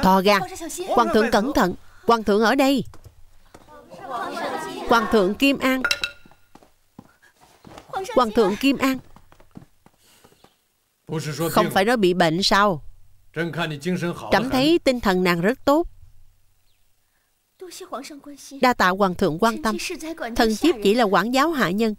Thò 0.03 0.21
ra, 0.21 0.39
Hoàng 0.87 1.07
thượng 1.13 1.31
cẩn 1.31 1.53
thận. 1.53 1.73
Hoàng 2.07 2.23
thượng 2.23 2.41
ở 2.41 2.55
đây. 2.55 2.83
Hoàng 4.89 5.05
thượng 5.11 5.33
Kim 5.33 5.59
An. 5.59 5.81
Hoàng 8.15 8.31
thượng 8.31 8.55
Kim 8.55 8.77
An. 8.77 8.97
Không 11.51 11.69
phải 11.71 11.85
nói 11.85 11.97
bị 11.97 12.13
bệnh 12.13 12.43
sao 12.43 12.83
Trẫm 14.31 14.49
thấy 14.51 14.79
tinh 14.83 14.99
thần 14.99 15.23
nàng 15.23 15.41
rất 15.41 15.65
tốt 15.65 15.87
Đa 18.61 18.73
tạ 18.73 18.89
hoàng 18.89 19.15
thượng 19.15 19.37
quan 19.39 19.61
tâm 19.63 19.77
Thần 20.35 20.55
thiếp 20.61 20.75
chỉ 20.83 20.93
là 20.93 21.03
quản 21.03 21.33
giáo 21.33 21.51
hạ 21.51 21.69
nhân 21.69 21.95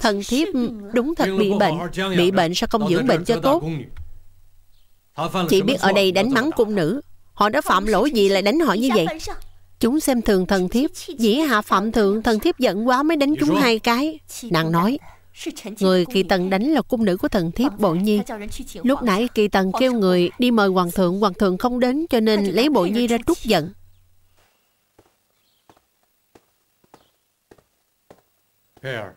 Thần 0.00 0.20
thiếp 0.28 0.48
đúng 0.92 1.14
thật 1.14 1.28
bị 1.38 1.52
bệnh 1.58 1.74
Bị 2.16 2.30
bệnh 2.30 2.54
sao 2.54 2.68
không 2.70 2.88
dưỡng 2.88 3.06
bệnh 3.06 3.24
cho 3.24 3.40
tốt 3.42 3.62
Chỉ 5.48 5.62
biết 5.62 5.80
ở 5.80 5.92
đây 5.92 6.12
đánh 6.12 6.30
mắng 6.34 6.50
cung 6.56 6.74
nữ 6.74 7.00
Họ 7.32 7.48
đã 7.48 7.60
phạm 7.60 7.86
lỗi 7.86 8.10
gì 8.10 8.28
lại 8.28 8.42
đánh 8.42 8.60
họ 8.60 8.72
như 8.72 8.88
vậy 8.94 9.06
Chúng 9.80 10.00
xem 10.00 10.22
thường 10.22 10.46
thần 10.46 10.68
thiếp 10.68 10.90
Dĩ 11.18 11.34
hạ 11.34 11.62
phạm 11.62 11.92
thượng 11.92 12.22
Thần 12.22 12.38
thiếp 12.38 12.58
giận 12.58 12.88
quá 12.88 13.02
mới 13.02 13.16
đánh 13.16 13.34
chúng 13.40 13.56
hai 13.56 13.78
cái 13.78 14.18
Nàng 14.42 14.72
nói 14.72 14.98
Người 15.80 16.06
kỳ 16.06 16.22
tần 16.22 16.50
đánh 16.50 16.62
là 16.62 16.82
cung 16.82 17.04
nữ 17.04 17.16
của 17.16 17.28
thần 17.28 17.52
thiếp 17.52 17.78
Bộ 17.78 17.94
Nhi. 17.94 18.20
Lúc 18.82 19.02
nãy 19.02 19.28
kỳ 19.34 19.48
tần 19.48 19.72
kêu 19.80 19.92
người 19.92 20.30
đi 20.38 20.50
mời 20.50 20.68
hoàng 20.68 20.90
thượng 20.90 21.20
Hoàng 21.20 21.34
thượng 21.34 21.58
không 21.58 21.80
đến 21.80 22.06
cho 22.10 22.20
nên 22.20 22.44
lấy 22.44 22.68
Bộ 22.68 22.86
Nhi 22.86 23.06
ra 23.06 23.16
trút 23.26 23.38
giận. 23.42 23.72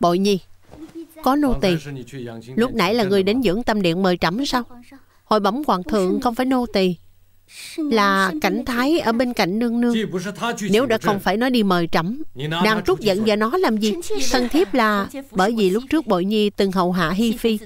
Bộ 0.00 0.14
Nhi 0.14 0.40
Có 1.22 1.36
nô 1.36 1.54
tỳ. 1.60 1.76
Lúc 2.56 2.74
nãy 2.74 2.94
là 2.94 3.04
người 3.04 3.22
đến 3.22 3.42
dưỡng 3.42 3.62
tâm 3.62 3.82
điện 3.82 4.02
mời 4.02 4.16
trẫm 4.16 4.46
sao? 4.46 4.62
Hội 5.24 5.40
bẩm 5.40 5.62
hoàng 5.66 5.82
thượng 5.82 6.20
không 6.20 6.34
phải 6.34 6.46
nô 6.46 6.66
tỳ 6.66 6.96
Là 7.76 8.32
cảnh 8.40 8.64
thái 8.64 8.98
ở 8.98 9.12
bên 9.12 9.32
cạnh 9.32 9.58
nương 9.58 9.80
nương. 9.80 9.94
Nếu 10.70 10.86
đã 10.86 10.98
không 10.98 11.20
phải 11.20 11.36
nói 11.36 11.50
đi 11.50 11.62
mời 11.62 11.88
trẫm 11.92 12.22
Nàng 12.64 12.82
trút 12.86 13.00
giận 13.00 13.24
vào 13.24 13.36
nó 13.36 13.56
làm 13.56 13.76
gì? 13.76 13.94
Thân 14.30 14.48
thiếp 14.48 14.74
là 14.74 15.08
Bởi 15.30 15.54
vì 15.56 15.70
lúc 15.70 15.84
trước 15.90 16.06
bội 16.06 16.24
nhi 16.24 16.50
từng 16.50 16.72
hầu 16.72 16.92
hạ 16.92 17.10
Hi 17.10 17.36
Phi. 17.36 17.58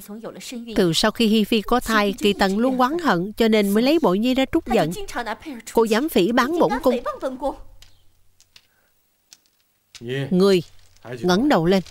Từ 0.77 0.93
sau 0.93 1.11
khi 1.11 1.27
Hi 1.27 1.45
Phi 1.45 1.61
có 1.61 1.81
thai 1.81 2.15
Kỳ 2.19 2.33
tần 2.33 2.59
luôn 2.59 2.79
oán 2.79 2.99
hận 2.99 3.33
Cho 3.33 3.49
nên 3.49 3.71
mới 3.75 3.83
lấy 3.83 3.99
bội 4.03 4.19
nhi 4.19 4.35
ra 4.35 4.45
trút 4.53 4.67
giận. 4.67 4.91
Cô 5.73 5.85
dám 5.85 6.09
phỉ 6.09 6.33
bán 6.33 6.59
bổn 6.59 6.71
cung. 6.83 6.97
Người 10.31 10.63
ngẩng 11.21 11.49
đầu 11.49 11.67
lên 11.67 11.83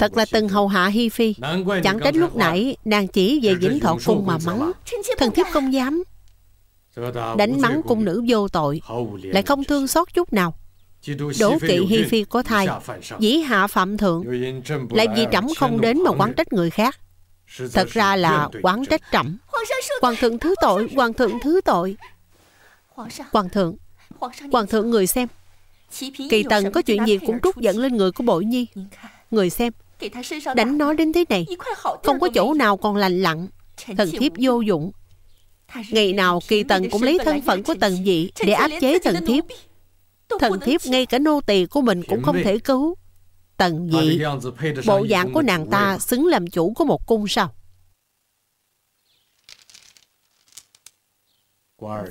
Thật 0.00 0.16
là 0.16 0.24
từng 0.30 0.48
hầu 0.48 0.68
hạ 0.68 0.86
Hi 0.86 1.08
Phi. 1.08 1.34
Chẳng 1.84 1.98
trách 2.04 2.16
lúc 2.16 2.36
nãy 2.36 2.76
Nàng 2.84 3.08
chỉ 3.08 3.40
về 3.42 3.54
Vĩnh 3.54 3.80
Thọ 3.80 3.96
Cung 4.06 4.26
mà 4.26 4.38
mắng. 4.46 4.72
Thần 5.18 5.30
thiếp 5.30 5.46
không 5.52 5.72
dám. 5.72 6.02
Đánh 7.38 7.60
mắng 7.60 7.80
cung 7.82 8.04
nữ 8.04 8.24
vô 8.28 8.48
tội. 8.48 8.80
Lại 9.22 9.42
không 9.42 9.64
thương 9.64 9.86
xót 9.86 10.14
chút 10.14 10.32
nào. 10.32 10.54
Đố 11.40 11.58
kỵ 11.58 11.86
Hi 11.88 12.04
Phi 12.04 12.24
có 12.24 12.42
thai. 12.42 12.68
Dĩ 13.18 13.38
hạ 13.38 13.66
phạm 13.66 13.96
thượng. 13.96 14.24
Lại 14.90 15.06
vì 15.16 15.26
trẫm 15.32 15.46
không 15.58 15.80
đến 15.80 16.02
mà 16.04 16.10
quán 16.10 16.34
trách 16.34 16.52
người 16.52 16.70
khác. 16.70 17.00
Thật 17.72 17.88
ra 17.90 18.16
là 18.16 18.48
quán 18.62 18.84
trách 18.84 19.02
trẫm 19.12 19.38
Hoàng 20.02 20.16
thượng 20.16 20.38
thứ 20.38 20.54
tội 20.60 20.88
Hoàng 20.96 21.14
thượng 21.14 21.32
thứ 21.42 21.60
tội. 21.64 21.96
Hoàng 23.32 23.48
thượng 23.48 23.76
Hoàng 24.52 24.66
thượng 24.66 24.90
người 24.90 25.06
xem. 25.06 25.28
Kỳ 26.30 26.44
tần 26.50 26.72
có 26.72 26.82
chuyện 26.82 27.06
gì 27.06 27.18
cũng 27.18 27.38
trút 27.42 27.56
giận 27.56 27.78
lên 27.78 27.96
người 27.96 28.12
của 28.12 28.24
bội 28.24 28.44
nhi 28.44 28.66
Người 29.34 29.50
xem. 29.50 29.72
Đánh 30.56 30.78
nó 30.78 30.92
đến 30.92 31.12
thế 31.12 31.24
này 31.28 31.46
Không 32.02 32.20
có 32.20 32.28
chỗ 32.34 32.54
nào 32.54 32.76
còn 32.76 32.96
lành 32.96 33.22
lặn. 33.22 33.48
Thần 33.96 34.10
thiếp 34.10 34.32
vô 34.38 34.60
dụng. 34.60 34.92
Ngày 35.90 36.12
nào 36.12 36.40
kỳ 36.48 36.62
tần 36.62 36.90
cũng 36.90 37.02
lấy 37.02 37.18
thân 37.24 37.42
phận 37.42 37.62
của 37.62 37.74
tần 37.80 38.04
dị 38.04 38.30
Để 38.46 38.52
áp 38.52 38.70
chế 38.80 38.98
thần 38.98 39.26
thiếp. 39.26 39.44
Thần 40.40 40.60
thiếp 40.60 40.86
ngay 40.86 41.06
cả 41.06 41.18
nô 41.18 41.40
tỳ 41.40 41.66
của 41.66 41.80
mình 41.80 42.02
cũng 42.08 42.22
không 42.22 42.36
thể 42.44 42.58
cứu. 42.58 42.94
Tần 43.56 43.90
dị 43.92 44.20
Bộ 44.86 45.06
dạng 45.10 45.32
của 45.32 45.42
nàng 45.42 45.70
ta 45.70 45.98
xứng 45.98 46.26
làm 46.26 46.46
chủ 46.46 46.72
của 46.72 46.84
một 46.84 47.06
cung 47.06 47.28
sao? 47.28 47.54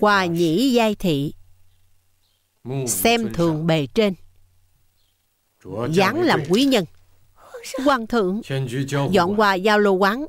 Hòa 0.01 0.25
nhĩ 0.25 0.73
giai 0.73 0.95
thị. 0.95 1.33
Xem 2.88 3.33
thường 3.33 3.67
bề 3.67 3.88
trên. 3.88 4.13
Dáng 5.89 6.21
làm 6.21 6.41
quý 6.49 6.63
nhân 6.63 6.86
Hoàng 7.86 8.08
thượng 8.08 8.41
Dọn 9.12 9.39
qua 9.39 9.54
giao 9.54 9.80
lô 9.80 9.91
quán. 9.91 10.26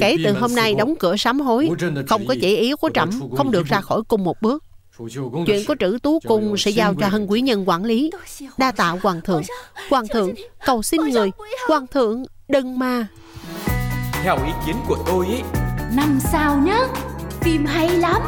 Kể 0.00 0.16
từ 0.24 0.32
hôm 0.32 0.54
nay 0.54 0.74
đóng 0.74 0.94
cửa 1.00 1.16
sám 1.16 1.40
hối 1.40 1.70
Không 2.08 2.26
có 2.26 2.34
chỉ 2.40 2.56
ý 2.56 2.74
của 2.74 2.90
trẫm 2.94 3.10
Không 3.36 3.50
được 3.50 3.66
ra 3.66 3.80
khỏi 3.80 4.02
cung 4.08 4.24
một 4.24 4.42
bước. 4.42 4.64
Chuyện 5.46 5.64
của 5.66 5.74
trữ 5.80 5.98
tú 6.02 6.20
cung 6.20 6.56
sẽ 6.56 6.70
giao 6.70 6.94
cho 6.94 7.08
hân 7.08 7.26
quý 7.26 7.40
nhân 7.40 7.68
quản 7.68 7.84
lý. 7.84 8.10
Đa 8.58 8.72
tạ 8.72 8.96
hoàng 9.02 9.20
thượng. 9.20 9.42
Hoàng 9.90 10.08
thượng 10.08 10.34
cầu 10.66 10.82
xin 10.82 11.00
người. 11.00 11.30
Hoàng 11.68 11.86
thượng 11.86 12.24
đừng 12.48 12.78
mà. 12.78 13.06
Theo 14.22 14.36
ý 14.46 14.52
kiến 14.66 14.76
của 14.88 14.96
tôi 15.06 15.26
ý 15.26 15.40
Năm 15.96 16.18
sao 16.20 16.56
nhá 16.56 16.78
Phim 17.40 17.66
hay 17.66 17.88
lắm. 17.88 18.22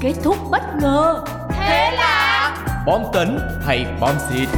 Kết 0.00 0.14
thúc 0.22 0.36
bất 0.50 0.62
ngờ. 0.82 1.24
Thế 1.50 1.90
là 1.96 2.56
Bom 2.86 3.02
tấn 3.12 3.38
hay 3.66 3.86
bom 4.00 4.14
xịt 4.30 4.48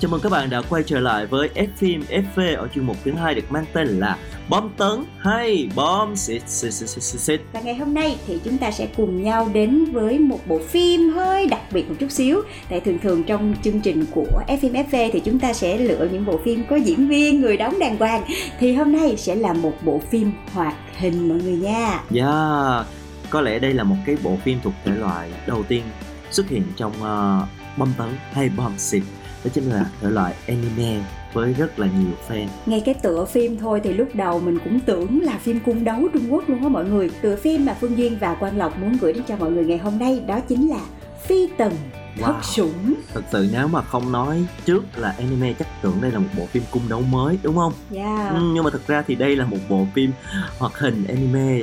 Chào 0.00 0.10
mừng 0.10 0.20
các 0.20 0.32
bạn 0.32 0.50
đã 0.50 0.62
quay 0.70 0.82
trở 0.86 1.00
lại 1.00 1.26
với 1.26 1.50
F 1.54 1.66
phim 1.76 2.00
FV 2.00 2.58
ở 2.58 2.68
chuyên 2.74 2.86
mục 2.86 2.96
thứ 3.04 3.12
hai 3.12 3.34
được 3.34 3.52
mang 3.52 3.64
tên 3.72 3.88
là 3.88 4.16
Bom 4.48 4.70
tấn 4.76 5.04
hay 5.18 5.68
bom 5.76 6.16
xịt 6.16 6.42
xịt 6.46 6.72
xịt 6.72 6.88
xịt 6.88 7.02
xịt 7.02 7.20
xịt. 7.20 7.40
Và 7.52 7.60
ngày 7.60 7.74
hôm 7.74 7.94
nay 7.94 8.16
thì 8.26 8.40
chúng 8.44 8.58
ta 8.58 8.70
sẽ 8.70 8.88
cùng 8.96 9.22
nhau 9.22 9.50
đến 9.52 9.84
với 9.84 10.18
một 10.18 10.38
bộ 10.46 10.58
phim 10.58 11.10
hơi 11.10 11.46
đặc 11.46 11.60
biệt 11.72 11.88
một 11.88 11.94
chút 12.00 12.10
xíu. 12.10 12.42
Tại 12.70 12.80
thường 12.80 12.98
thường 12.98 13.24
trong 13.24 13.54
chương 13.64 13.80
trình 13.80 14.04
của 14.14 14.42
FM 14.46 14.84
FV 14.90 15.10
thì 15.12 15.20
chúng 15.20 15.38
ta 15.38 15.52
sẽ 15.52 15.78
lựa 15.78 16.08
những 16.12 16.24
bộ 16.24 16.40
phim 16.44 16.64
có 16.70 16.76
diễn 16.76 17.08
viên, 17.08 17.40
người 17.40 17.56
đóng 17.56 17.78
đàng 17.78 17.96
hoàng. 17.96 18.24
Thì 18.58 18.72
hôm 18.72 18.92
nay 18.92 19.16
sẽ 19.16 19.34
là 19.34 19.52
một 19.52 19.72
bộ 19.82 20.00
phim 20.10 20.32
hoạt 20.52 20.74
hình 20.96 21.28
mọi 21.28 21.38
người 21.38 21.56
nha. 21.56 22.00
Yeah, 22.14 22.86
có 23.30 23.40
lẽ 23.40 23.58
đây 23.58 23.74
là 23.74 23.84
một 23.84 23.96
cái 24.06 24.16
bộ 24.22 24.36
phim 24.44 24.58
thuộc 24.62 24.74
thể 24.84 24.92
loại 24.94 25.30
đầu 25.46 25.62
tiên 25.68 25.82
xuất 26.30 26.48
hiện 26.48 26.62
trong 26.76 26.92
uh, 26.92 27.48
bom 27.78 27.92
tấn 27.98 28.08
hay 28.32 28.50
bom 28.56 28.72
xịt 28.78 29.02
đó 29.46 29.52
chính 29.54 29.70
là 29.70 29.86
thể 30.00 30.10
loại 30.10 30.34
anime 30.46 31.00
với 31.32 31.52
rất 31.52 31.78
là 31.78 31.86
nhiều 31.86 32.12
fan. 32.28 32.46
Ngay 32.66 32.82
cái 32.84 32.94
tựa 32.94 33.24
phim 33.24 33.58
thôi 33.58 33.80
thì 33.84 33.92
lúc 33.92 34.08
đầu 34.14 34.40
mình 34.40 34.58
cũng 34.64 34.80
tưởng 34.80 35.20
là 35.22 35.38
phim 35.38 35.60
cung 35.60 35.84
đấu 35.84 36.08
Trung 36.12 36.32
Quốc 36.32 36.48
luôn 36.48 36.62
á 36.62 36.68
mọi 36.68 36.84
người. 36.84 37.10
Tựa 37.22 37.36
phim 37.36 37.64
mà 37.64 37.76
Phương 37.80 37.98
Duyên 37.98 38.18
và 38.20 38.34
Quang 38.34 38.58
Lộc 38.58 38.78
muốn 38.78 38.96
gửi 39.00 39.12
đến 39.12 39.22
cho 39.28 39.36
mọi 39.36 39.50
người 39.50 39.64
ngày 39.64 39.78
hôm 39.78 39.98
nay 39.98 40.22
đó 40.26 40.40
chính 40.40 40.68
là 40.68 40.80
Phi 41.26 41.48
Tần 41.58 41.72
Wow. 42.20 42.42
Sủng. 42.42 42.94
Thật 43.14 43.22
sự 43.32 43.48
nếu 43.52 43.68
mà 43.68 43.82
không 43.82 44.12
nói 44.12 44.44
trước 44.64 44.84
là 44.96 45.14
anime 45.18 45.52
chắc 45.52 45.68
tưởng 45.82 46.00
đây 46.00 46.10
là 46.10 46.18
một 46.18 46.28
bộ 46.38 46.46
phim 46.46 46.62
cung 46.70 46.82
đấu 46.88 47.00
mới 47.00 47.38
đúng 47.42 47.56
không? 47.56 47.72
Yeah. 47.94 48.32
ừ, 48.32 48.40
nhưng 48.54 48.64
mà 48.64 48.70
thực 48.70 48.86
ra 48.86 49.04
thì 49.06 49.14
đây 49.14 49.36
là 49.36 49.44
một 49.44 49.56
bộ 49.68 49.86
phim 49.94 50.12
hoạt 50.58 50.78
hình 50.78 51.04
anime 51.08 51.60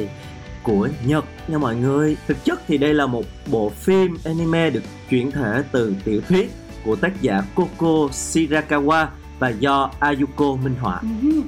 của 0.63 0.89
Nhật 1.05 1.25
nha 1.47 1.57
mọi 1.57 1.75
người. 1.75 2.17
Thực 2.27 2.45
chất 2.45 2.61
thì 2.67 2.77
đây 2.77 2.93
là 2.93 3.05
một 3.05 3.23
bộ 3.51 3.69
phim 3.69 4.17
anime 4.25 4.69
được 4.69 4.83
chuyển 5.09 5.31
thể 5.31 5.63
từ 5.71 5.95
tiểu 6.03 6.21
thuyết 6.29 6.51
của 6.85 6.95
tác 6.95 7.21
giả 7.21 7.41
Koko 7.55 8.07
Shirakawa 8.11 9.05
và 9.39 9.49
do 9.49 9.91
Ayuko 9.99 10.55
minh 10.63 10.75
họa 10.81 11.01
ừ. 11.21 11.41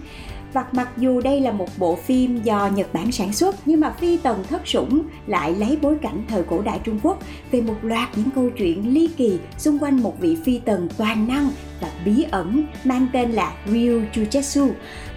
và 0.54 0.66
mặc 0.72 0.90
dù 0.98 1.22
đây 1.22 1.42
là 1.42 1.52
một 1.52 1.70
bộ 1.78 1.96
phim 1.96 2.44
do 2.44 2.70
Nhật 2.76 2.94
Bản 2.94 3.12
sản 3.12 3.34
xuất 3.34 3.56
nhưng 3.66 3.80
mà 3.80 3.92
Phi 4.00 4.18
Tần 4.18 4.44
Thất 4.50 4.68
Sủng 4.68 5.04
lại 5.28 5.56
lấy 5.56 5.78
bối 5.82 5.98
cảnh 6.02 6.24
thời 6.28 6.44
cổ 6.44 6.62
đại 6.62 6.80
Trung 6.84 7.00
Quốc 7.04 7.20
về 7.52 7.62
một 7.62 7.76
loạt 7.82 8.10
những 8.16 8.30
câu 8.36 8.50
chuyện 8.50 8.94
ly 8.94 9.10
kỳ 9.18 9.40
xung 9.58 9.80
quanh 9.80 10.04
một 10.04 10.20
vị 10.20 10.38
phi 10.46 10.60
tần 10.60 10.90
toàn 10.98 11.28
năng 11.28 11.50
và 11.82 11.92
bí 12.06 12.26
ẩn 12.32 12.66
mang 12.84 13.08
tên 13.14 13.32
là 13.32 13.54
Ryu 13.66 14.02
Jujetsu. 14.14 14.72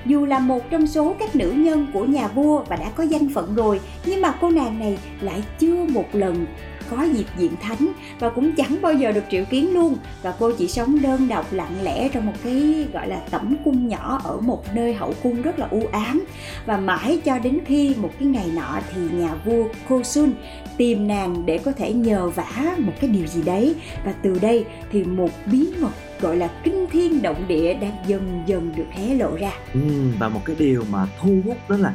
Dù 0.07 0.27
là 0.27 0.39
một 0.39 0.71
trong 0.71 0.87
số 0.87 1.17
các 1.19 1.37
nữ 1.37 1.51
nhân 1.51 1.87
của 1.93 2.05
nhà 2.05 2.29
vua 2.29 2.65
và 2.69 2.77
đã 2.77 2.91
có 2.91 3.05
danh 3.05 3.29
phận 3.35 3.55
rồi, 3.55 3.81
nhưng 4.07 4.21
mà 4.21 4.35
cô 4.41 4.51
nàng 4.51 4.79
này 4.79 4.99
lại 5.21 5.43
chưa 5.59 5.85
một 5.85 6.07
lần 6.13 6.47
có 6.91 7.03
dịp 7.03 7.27
diện 7.39 7.53
thánh 7.63 7.93
và 8.19 8.31
cũng 8.31 8.53
chẳng 8.57 8.77
bao 8.83 8.93
giờ 8.93 9.13
được 9.13 9.25
triệu 9.31 9.45
kiến 9.45 9.75
luôn. 9.75 9.97
Và 10.23 10.35
cô 10.39 10.53
chỉ 10.59 10.69
sống 10.69 11.03
đơn 11.03 11.29
độc 11.29 11.53
lặng 11.53 11.77
lẽ 11.83 12.09
trong 12.09 12.27
một 12.27 12.33
cái 12.45 12.87
gọi 12.93 13.09
là 13.09 13.21
tẩm 13.31 13.57
cung 13.65 13.89
nhỏ 13.89 14.21
ở 14.25 14.41
một 14.41 14.75
nơi 14.75 14.95
hậu 14.95 15.15
cung 15.23 15.43
rất 15.43 15.59
là 15.59 15.69
u 15.71 15.83
ám. 15.93 16.25
Và 16.67 16.77
mãi 16.77 17.21
cho 17.25 17.39
đến 17.39 17.59
khi 17.67 17.95
một 17.99 18.11
cái 18.19 18.29
ngày 18.29 18.51
nọ 18.55 18.81
thì 18.95 19.01
nhà 19.13 19.35
vua 19.45 19.65
Kosun 19.89 20.33
tìm 20.77 21.09
nàng 21.09 21.47
để 21.47 21.59
có 21.59 21.73
thể 21.73 21.93
nhờ 21.93 22.29
vả 22.29 22.77
một 22.79 22.93
cái 23.01 23.11
điều 23.11 23.27
gì 23.27 23.43
đấy. 23.43 23.75
Và 24.05 24.13
từ 24.23 24.39
đây 24.43 24.65
thì 24.93 25.05
một 25.05 25.31
bí 25.47 25.67
mật 25.81 25.91
gọi 26.21 26.37
là 26.37 26.49
kinh 26.65 26.87
thiên 26.93 27.23
động 27.23 27.45
địa 27.49 27.75
đang 27.75 27.97
dần 28.07 28.43
dần 28.47 28.73
được 28.77 28.87
hé 28.91 29.15
lộ 29.15 29.37
ra. 29.37 29.51
Ừ, 29.75 29.81
và 30.19 30.29
một 30.29 30.41
cái 30.45 30.57
điều 30.59 30.85
mà 30.91 31.07
thu 31.21 31.41
hút 31.45 31.57
đó 31.69 31.77
là 31.77 31.95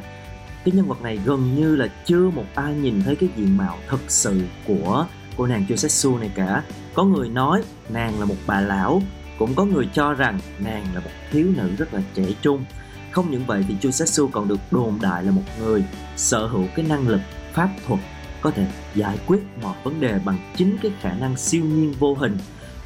cái 0.65 0.73
nhân 0.75 0.87
vật 0.87 1.01
này 1.01 1.19
gần 1.25 1.55
như 1.55 1.75
là 1.75 1.87
chưa 2.05 2.29
một 2.29 2.45
ai 2.55 2.73
nhìn 2.73 3.01
thấy 3.05 3.15
cái 3.15 3.29
diện 3.37 3.57
mạo 3.57 3.77
thật 3.87 4.01
sự 4.07 4.41
của 4.67 5.07
cô 5.37 5.45
nàng 5.45 5.65
Josetsu 5.69 6.19
này 6.19 6.31
cả. 6.35 6.63
Có 6.93 7.03
người 7.03 7.29
nói 7.29 7.63
nàng 7.89 8.19
là 8.19 8.25
một 8.25 8.35
bà 8.47 8.61
lão, 8.61 9.01
cũng 9.39 9.53
có 9.55 9.65
người 9.65 9.89
cho 9.93 10.13
rằng 10.13 10.39
nàng 10.59 10.85
là 10.93 10.99
một 10.99 11.09
thiếu 11.31 11.47
nữ 11.55 11.71
rất 11.77 11.93
là 11.93 12.01
trẻ 12.13 12.25
trung. 12.41 12.65
Không 13.11 13.31
những 13.31 13.45
vậy 13.45 13.65
thì 13.67 13.75
Josetsu 13.81 14.27
còn 14.27 14.47
được 14.47 14.59
đồn 14.71 14.99
đại 15.01 15.23
là 15.23 15.31
một 15.31 15.41
người 15.59 15.83
sở 16.15 16.47
hữu 16.47 16.65
cái 16.75 16.85
năng 16.89 17.07
lực 17.07 17.21
pháp 17.53 17.69
thuật 17.87 17.99
có 18.41 18.51
thể 18.51 18.67
giải 18.95 19.17
quyết 19.27 19.39
mọi 19.61 19.75
vấn 19.83 19.99
đề 19.99 20.19
bằng 20.25 20.37
chính 20.57 20.77
cái 20.81 20.91
khả 21.01 21.13
năng 21.13 21.37
siêu 21.37 21.63
nhiên 21.65 21.93
vô 21.99 22.15
hình. 22.15 22.37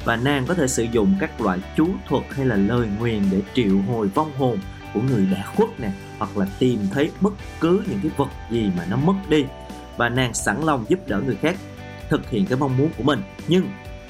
Và 0.04 0.16
nàng 0.16 0.46
có 0.46 0.54
thể 0.54 0.68
sử 0.68 0.82
dụng 0.82 1.14
các 1.20 1.40
loại 1.40 1.58
chú 1.76 1.88
thuật 2.08 2.24
hay 2.30 2.46
là 2.46 2.56
lời 2.56 2.88
nguyền 2.98 3.22
để 3.30 3.42
triệu 3.54 3.78
hồi 3.78 4.08
vong 4.08 4.32
hồn 4.38 4.58
của 4.94 5.00
người 5.00 5.26
đã 5.26 5.44
khuất 5.56 5.80
nè 5.80 5.92
hoặc 6.18 6.36
là 6.36 6.46
tìm 6.58 6.78
thấy 6.92 7.10
bất 7.20 7.32
cứ 7.60 7.82
những 7.86 8.00
cái 8.02 8.12
vật 8.16 8.28
gì 8.50 8.70
mà 8.76 8.86
nó 8.90 8.96
mất 8.96 9.14
đi 9.28 9.44
và 9.96 10.08
nàng 10.08 10.34
sẵn 10.34 10.62
lòng 10.62 10.84
giúp 10.88 10.98
đỡ 11.06 11.20
người 11.26 11.36
khác 11.42 11.56
thực 12.08 12.30
hiện 12.30 12.46
cái 12.46 12.58
mong 12.58 12.76
muốn 12.78 12.88
của 12.98 13.04
mình. 13.04 13.22
Nhưng 13.48 13.64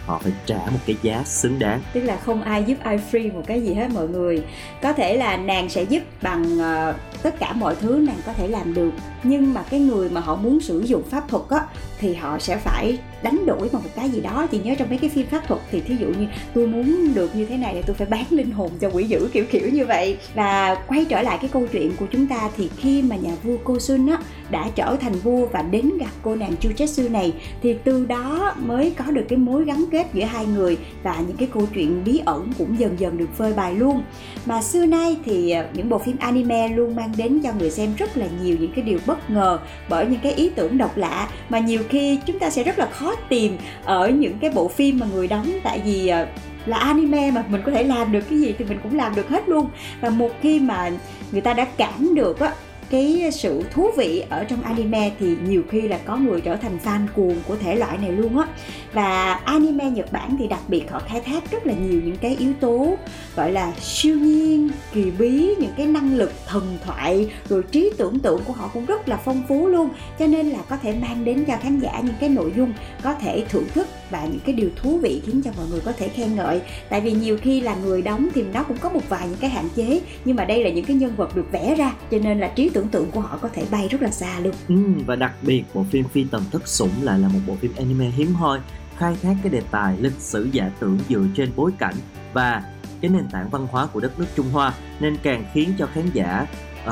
họ 0.09 0.19
phải 0.19 0.33
trả 0.47 0.59
một 0.59 0.79
cái 0.87 0.97
giá 1.03 1.23
xứng 1.25 1.59
đáng. 1.59 1.81
Tức 1.93 2.01
là 2.01 2.17
không 2.17 2.43
ai 2.43 2.65
giúp 2.65 2.75
ai 2.83 3.01
free 3.11 3.35
một 3.35 3.43
cái 3.47 3.63
gì 3.63 3.75
hết 3.75 3.91
mọi 3.95 4.09
người. 4.09 4.45
Có 4.83 4.93
thể 4.93 5.17
là 5.17 5.37
nàng 5.37 5.69
sẽ 5.69 5.83
giúp 5.83 6.03
bằng 6.23 6.59
uh, 6.59 6.97
tất 7.23 7.39
cả 7.39 7.53
mọi 7.53 7.77
thứ 7.77 8.05
nàng 8.07 8.19
có 8.27 8.33
thể 8.33 8.49
làm 8.49 8.75
được. 8.75 8.91
Nhưng 9.23 9.55
mà 9.55 9.63
cái 9.71 9.81
người 9.81 10.11
mà 10.11 10.21
họ 10.21 10.37
muốn 10.37 10.61
sử 10.61 10.81
dụng 10.81 11.03
pháp 11.11 11.29
thuật 11.29 11.43
á 11.51 11.61
thì 11.99 12.15
họ 12.15 12.39
sẽ 12.39 12.57
phải 12.57 12.99
đánh 13.23 13.47
đổi 13.47 13.69
bằng 13.73 13.83
một 13.83 13.91
cái 13.97 14.11
gì 14.11 14.21
đó. 14.21 14.47
Chị 14.51 14.61
nhớ 14.65 14.75
trong 14.79 14.89
mấy 14.89 14.99
cái 14.99 15.11
phim 15.11 15.27
pháp 15.27 15.49
thuật 15.49 15.61
thì 15.71 15.81
thí 15.81 15.97
dụ 15.97 16.07
như 16.07 16.27
tôi 16.55 16.67
muốn 16.67 17.15
được 17.15 17.37
như 17.37 17.45
thế 17.45 17.57
này 17.57 17.75
thì 17.75 17.83
tôi 17.87 17.97
phải 17.97 18.07
bán 18.07 18.25
linh 18.31 18.51
hồn 18.51 18.71
cho 18.81 18.91
quỷ 18.91 19.05
dữ, 19.05 19.29
kiểu 19.33 19.45
kiểu 19.51 19.69
như 19.73 19.87
vậy. 19.87 20.19
Và 20.35 20.75
quay 20.75 21.05
trở 21.05 21.23
lại 21.23 21.39
cái 21.41 21.51
câu 21.53 21.67
chuyện 21.73 21.93
của 21.97 22.07
chúng 22.13 22.27
ta 22.27 22.51
thì 22.57 22.71
khi 22.77 23.03
mà 23.03 23.17
nhà 23.17 23.33
vua 23.43 23.57
cô 23.65 23.79
Sun 23.79 24.07
á 24.07 24.19
đã 24.51 24.71
trở 24.75 24.97
thành 25.01 25.13
vua 25.13 25.47
và 25.47 25.63
đến 25.63 25.91
gặp 25.99 26.11
cô 26.23 26.37
nàng 26.37 26.53
Chu 26.61 26.71
Jetsu 26.77 27.13
này, 27.13 27.33
thì 27.63 27.75
từ 27.85 28.07
đó 28.07 28.55
mới 28.59 28.93
có 28.97 29.05
được 29.05 29.25
cái 29.29 29.39
mối 29.39 29.65
gắn 29.65 29.85
kết 29.91 30.07
giữa 30.13 30.25
hai 30.25 30.47
người 30.47 30.77
và 31.03 31.17
những 31.27 31.37
cái 31.37 31.49
câu 31.55 31.63
chuyện 31.75 32.05
bí 32.05 32.21
ẩn 32.25 32.53
cũng 32.59 32.79
dần 32.79 33.01
dần 33.01 33.19
được 33.19 33.29
phơi 33.37 33.53
bày 33.53 33.75
luôn. 33.75 34.03
Mà 34.47 34.63
xưa 34.63 34.87
nay 34.87 35.17
thì 35.25 35.51
ờ, 35.51 35.67
những 35.75 35.89
bộ 35.89 35.99
phim 35.99 36.17
anime 36.19 36.69
luôn 36.69 36.97
mang 36.97 37.13
đến 37.17 37.41
cho 37.43 37.53
người 37.59 37.71
xem 37.71 37.95
rất 37.99 38.17
là 38.17 38.27
nhiều 38.43 38.57
những 38.61 38.73
cái 38.73 38.85
điều 38.85 38.99
bất 39.07 39.31
ngờ 39.31 39.59
bởi 39.89 40.07
những 40.07 40.21
cái 40.23 40.33
ý 40.33 40.49
tưởng 40.49 40.79
độc 40.79 40.97
lạ. 40.97 41.29
Mà 41.49 41.59
nhiều 41.59 41.83
khi 41.89 42.19
chúng 42.27 42.39
ta 42.39 42.51
sẽ 42.51 42.63
rất 42.63 42.79
là 42.79 42.87
khó 42.87 43.08
tìm 43.29 43.57
ở 43.85 44.09
những 44.09 44.39
cái 44.41 44.51
bộ 44.51 44.69
phim 44.69 44.99
mà 44.99 45.07
người 45.15 45.29
đóng, 45.29 45.53
tại 45.63 45.81
vì 45.85 46.09
ờ, 46.09 46.27
là 46.67 46.79
anime 46.79 47.31
mà, 47.31 47.45
mình 47.49 47.63
có 47.67 47.73
thể 47.73 47.83
làm 47.83 48.13
được 48.13 48.21
cái 48.31 48.41
gì 48.41 48.55
thì 48.59 48.65
mình 48.65 48.79
cũng 48.83 48.97
làm 48.97 49.15
được 49.15 49.29
hết 49.29 49.49
luôn. 49.49 49.69
Và 50.01 50.11
một 50.11 50.31
khi 50.41 50.61
mà 50.61 50.91
người 51.33 51.41
ta 51.41 51.53
đã 51.55 51.65
cảm 51.65 52.15
được 52.15 52.41
á 52.41 52.53
cái 52.91 53.31
sự 53.33 53.63
thú 53.73 53.91
vị 53.97 54.25
ở 54.31 54.45
trong 54.45 54.63
anime 54.63 55.11
thì 55.21 55.37
nhiều 55.49 55.63
khi 55.71 55.81
là 55.81 55.99
có 56.05 56.17
người 56.17 56.41
trở 56.41 56.57
thành 56.57 56.79
fan 56.85 57.07
cuồng 57.15 57.37
của 57.49 57.57
thể 57.57 57.77
loại 57.77 57.99
này 57.99 58.13
luôn 58.13 58.39
á. 58.39 58.47
Và 58.93 59.33
anime 59.33 59.91
Nhật 59.91 60.13
Bản 60.13 60.37
thì 60.39 60.47
đặc 60.47 60.61
biệt 60.69 60.91
họ 60.91 61.03
khai 61.09 61.21
thác 61.21 61.51
rất 61.51 61.67
là 61.67 61.75
nhiều 61.75 62.01
những 62.05 62.17
cái 62.17 62.37
yếu 62.39 62.53
tố 62.61 62.97
gọi 63.37 63.53
là 63.53 63.73
siêu 63.81 64.17
nhiên, 64.17 64.71
kỳ 64.93 65.11
bí, 65.19 65.55
những 65.59 65.73
cái 65.77 65.87
năng 65.87 66.17
lực 66.17 66.33
thần 66.47 66.79
thoại, 66.85 67.31
rồi 67.49 67.63
trí 67.71 67.91
tưởng 67.99 68.19
tượng 68.19 68.41
của 68.45 68.53
họ 68.53 68.71
cũng 68.75 68.87
rất 68.87 69.09
là 69.09 69.17
phong 69.17 69.43
phú 69.49 69.67
luôn. 69.67 69.89
Cho 70.19 70.27
nên 70.27 70.51
là 70.51 70.59
có 70.69 70.77
thể 70.77 70.95
mang 71.03 71.25
đến 71.25 71.45
cho 71.45 71.57
khán 71.63 71.81
giả 71.81 72.01
những 72.05 72.15
cái 72.21 72.29
nội 72.29 72.53
dung 72.57 72.73
có 73.03 73.15
thể 73.15 73.45
thưởng 73.49 73.67
thức 73.75 73.87
và 74.11 74.25
những 74.25 74.41
cái 74.47 74.55
điều 74.55 74.71
thú 74.77 74.99
vị 74.99 75.23
khiến 75.27 75.43
cho 75.45 75.51
mọi 75.57 75.67
người 75.71 75.81
có 75.81 75.93
thể 75.93 76.09
khen 76.09 76.37
ngợi. 76.37 76.61
Tại 76.89 77.01
vì 77.01 77.13
nhiều 77.13 77.39
khi 77.43 77.61
là 77.61 77.77
người 77.85 78.03
đóng 78.03 78.29
thì 78.35 78.45
nó 78.55 78.63
cũng 78.63 78.77
có 78.77 78.89
một 78.89 79.09
vài 79.09 79.29
những 79.29 79.39
cái 79.41 79.51
hạn 79.51 79.69
chế, 79.77 80.01
nhưng 80.25 80.37
mà 80.37 80.45
đây 80.45 80.65
là 80.65 80.71
những 80.71 80.85
cái 80.85 80.97
nhân 80.97 81.13
vật 81.17 81.37
được 81.37 81.53
vẽ 81.53 81.75
ra, 81.75 81.93
cho 82.11 82.19
nên 82.19 82.41
là 82.41 82.49
trí 82.49 82.69
tưởng 82.69 82.78
tưởng 82.79 82.89
tượng 82.89 83.11
của 83.11 83.21
họ 83.21 83.39
có 83.43 83.49
thể 83.49 83.67
bay 83.71 83.89
rất 83.89 84.03
là 84.03 84.11
xa 84.11 84.41
luôn. 84.41 84.55
Ừ, 84.69 84.75
và 85.07 85.17
đặc 85.17 85.33
biệt 85.43 85.65
bộ 85.75 85.85
phim 85.91 86.05
phi 86.09 86.25
tần 86.25 86.43
thất 86.53 86.69
sủng 86.69 86.91
lại 87.03 87.19
là 87.19 87.29
một 87.29 87.39
bộ 87.47 87.55
phim 87.55 87.73
anime 87.77 88.11
hiếm 88.11 88.35
hoi 88.35 88.61
khai 88.97 89.17
thác 89.23 89.35
cái 89.43 89.53
đề 89.53 89.63
tài 89.71 89.97
lịch 89.99 90.21
sử 90.21 90.49
giả 90.53 90.71
tưởng 90.81 90.99
dựa 91.09 91.25
trên 91.37 91.51
bối 91.57 91.71
cảnh 91.79 91.95
và 92.33 92.63
cái 93.01 93.11
nền 93.11 93.29
tảng 93.33 93.51
văn 93.51 93.67
hóa 93.71 93.87
của 93.87 94.01
đất 94.01 94.19
nước 94.19 94.27
Trung 94.37 94.51
Hoa. 94.53 94.75
Nên 95.01 95.17
càng 95.23 95.45
khiến 95.55 95.73
cho 95.79 95.87
khán 95.87 96.11
giả 96.13 96.47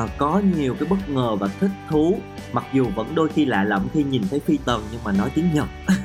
uh, 0.04 0.10
có 0.18 0.42
nhiều 0.56 0.74
cái 0.80 0.88
bất 0.88 1.08
ngờ 1.08 1.36
và 1.40 1.48
thích 1.60 1.70
thú. 1.90 2.18
Mặc 2.52 2.64
dù 2.72 2.86
vẫn 2.94 3.14
đôi 3.14 3.28
khi 3.28 3.44
lạ 3.44 3.64
lẫm 3.64 3.88
khi 3.92 4.04
nhìn 4.04 4.22
thấy 4.30 4.40
phi 4.40 4.58
tần 4.64 4.82
nhưng 4.92 5.00
mà 5.04 5.12
nói 5.12 5.30
tiếng 5.34 5.54
Nhật 5.54 5.68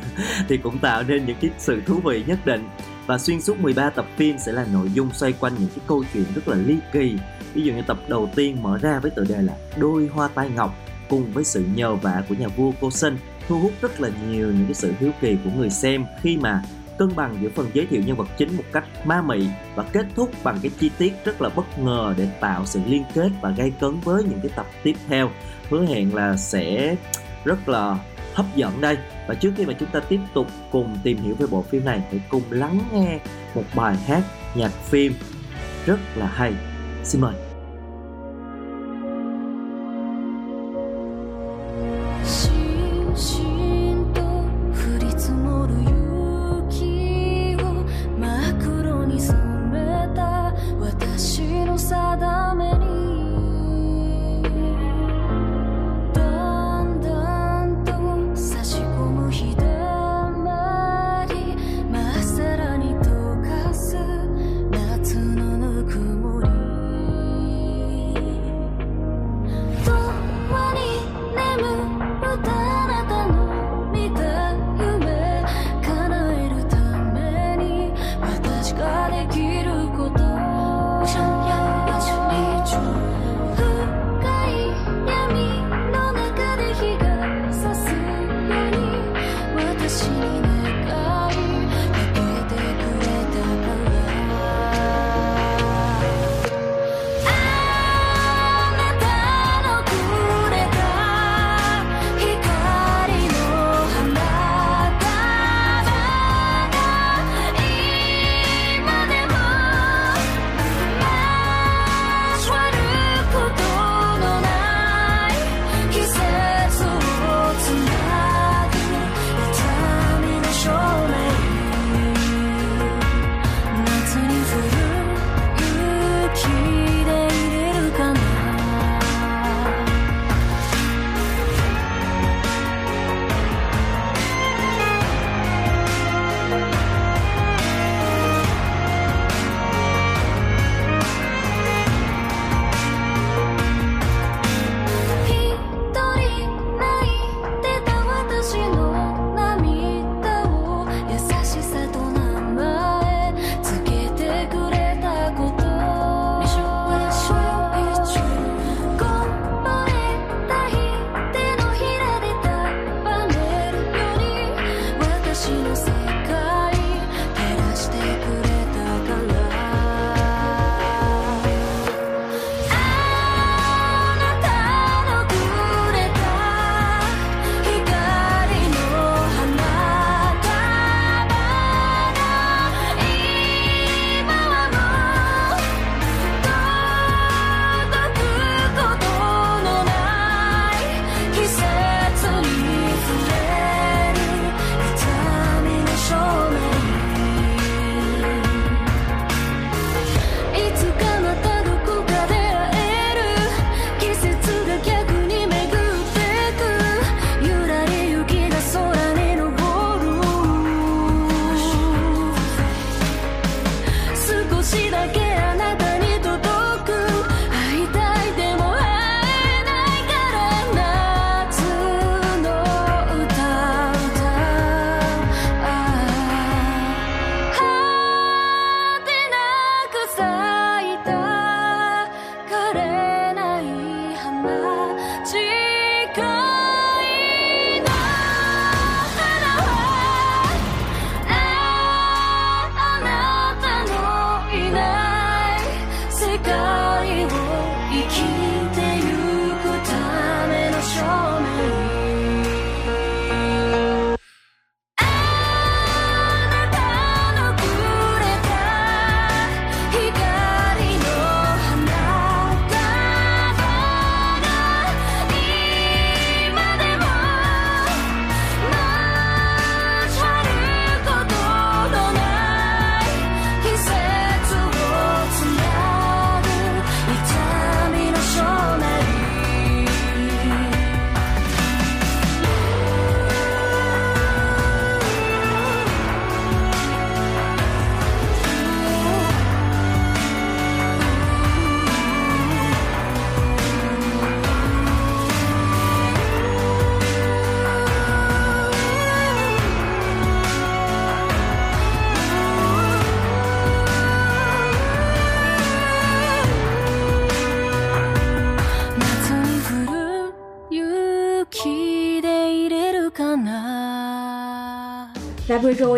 thì 0.50 0.58
cũng 0.58 0.78
tạo 0.78 1.04
nên 1.04 1.26
những 1.26 1.38
cái 1.42 1.52
sự 1.58 1.82
thú 1.86 2.00
vị 2.04 2.24
nhất 2.28 2.46
định. 2.46 2.70
Và 3.06 3.18
xuyên 3.18 3.42
suốt 3.42 3.60
13 3.60 3.90
tập 3.90 4.06
phim 4.18 4.36
sẽ 4.40 4.52
là 4.52 4.66
nội 4.74 4.92
dung 4.94 5.14
xoay 5.14 5.34
quanh 5.34 5.54
những 5.60 5.70
cái 5.70 5.86
câu 5.88 6.04
chuyện 6.14 6.26
rất 6.36 6.48
là 6.48 6.56
ly 6.56 6.78
kỳ 6.92 7.18
ví 7.54 7.62
dụ 7.62 7.74
như 7.74 7.82
tập 7.88 7.98
đầu 8.08 8.30
tiên 8.36 8.64
mở 8.64 8.78
ra 8.78 9.00
với 9.00 9.12
tựa 9.12 9.26
đề 9.30 9.42
là 9.42 9.54
đôi 9.78 10.08
hoa 10.14 10.28
tai 10.28 10.50
ngọc 10.56 10.76
cùng 11.10 11.32
với 11.34 11.44
sự 11.44 11.66
nhờ 11.76 11.96
vả 11.96 12.24
của 12.30 12.36
nhà 12.36 12.48
vua 12.48 12.72
cô 12.82 12.92
sinh 12.92 13.18
thu 13.48 13.60
hút 13.60 13.72
rất 13.82 14.02
là 14.02 14.10
nhiều 14.30 14.48
những 14.48 14.66
cái 14.66 14.74
sự 14.74 14.94
hiếu 15.00 15.12
kỳ 15.22 15.38
của 15.44 15.50
người 15.58 15.70
xem 15.70 16.06
khi 16.22 16.38
mà 16.38 16.64
cân 17.02 17.16
bằng 17.16 17.38
giữa 17.42 17.50
phần 17.56 17.70
giới 17.74 17.86
thiệu 17.86 18.02
nhân 18.06 18.18
vật 18.18 18.28
chính 18.38 18.58
một 18.58 18.64
cách 18.74 18.84
ma 19.06 19.22
mị 19.22 19.48
và 19.76 19.84
kết 19.84 20.06
thúc 20.16 20.32
bằng 20.44 20.60
cái 20.62 20.72
chi 20.80 20.92
tiết 20.98 21.14
rất 21.26 21.42
là 21.42 21.50
bất 21.50 21.80
ngờ 21.80 22.14
để 22.18 22.28
tạo 22.40 22.66
sự 22.66 22.80
liên 22.88 23.04
kết 23.14 23.30
và 23.42 23.50
gây 23.50 23.72
cấn 23.80 24.00
với 24.00 24.24
những 24.24 24.40
cái 24.44 24.52
tập 24.56 24.66
tiếp 24.84 24.94
theo. 25.08 25.30
Hứa 25.70 25.86
hẹn 25.86 26.16
là 26.16 26.38
sẽ 26.38 26.96
rất 27.46 27.70
là 27.70 27.98
hấp 28.34 28.46
dẫn 28.56 28.82
đây. 28.82 28.98
Và 29.28 29.34
trước 29.34 29.54
khi 29.58 29.66
mà 29.66 29.74
chúng 29.80 29.90
ta 29.90 30.00
tiếp 30.00 30.20
tục 30.34 30.48
cùng 30.72 30.98
tìm 31.04 31.18
hiểu 31.18 31.36
về 31.36 31.48
bộ 31.48 31.62
phim 31.62 31.86
này, 31.86 32.02
hãy 32.12 32.22
cùng 32.30 32.44
lắng 32.50 32.80
nghe 32.94 33.20
một 33.56 33.64
bài 33.76 33.96
hát 33.96 34.24
nhạc 34.56 34.72
phim 34.72 35.14
rất 35.86 36.00
là 36.16 36.28
hay 36.28 36.54
xin 37.04 37.22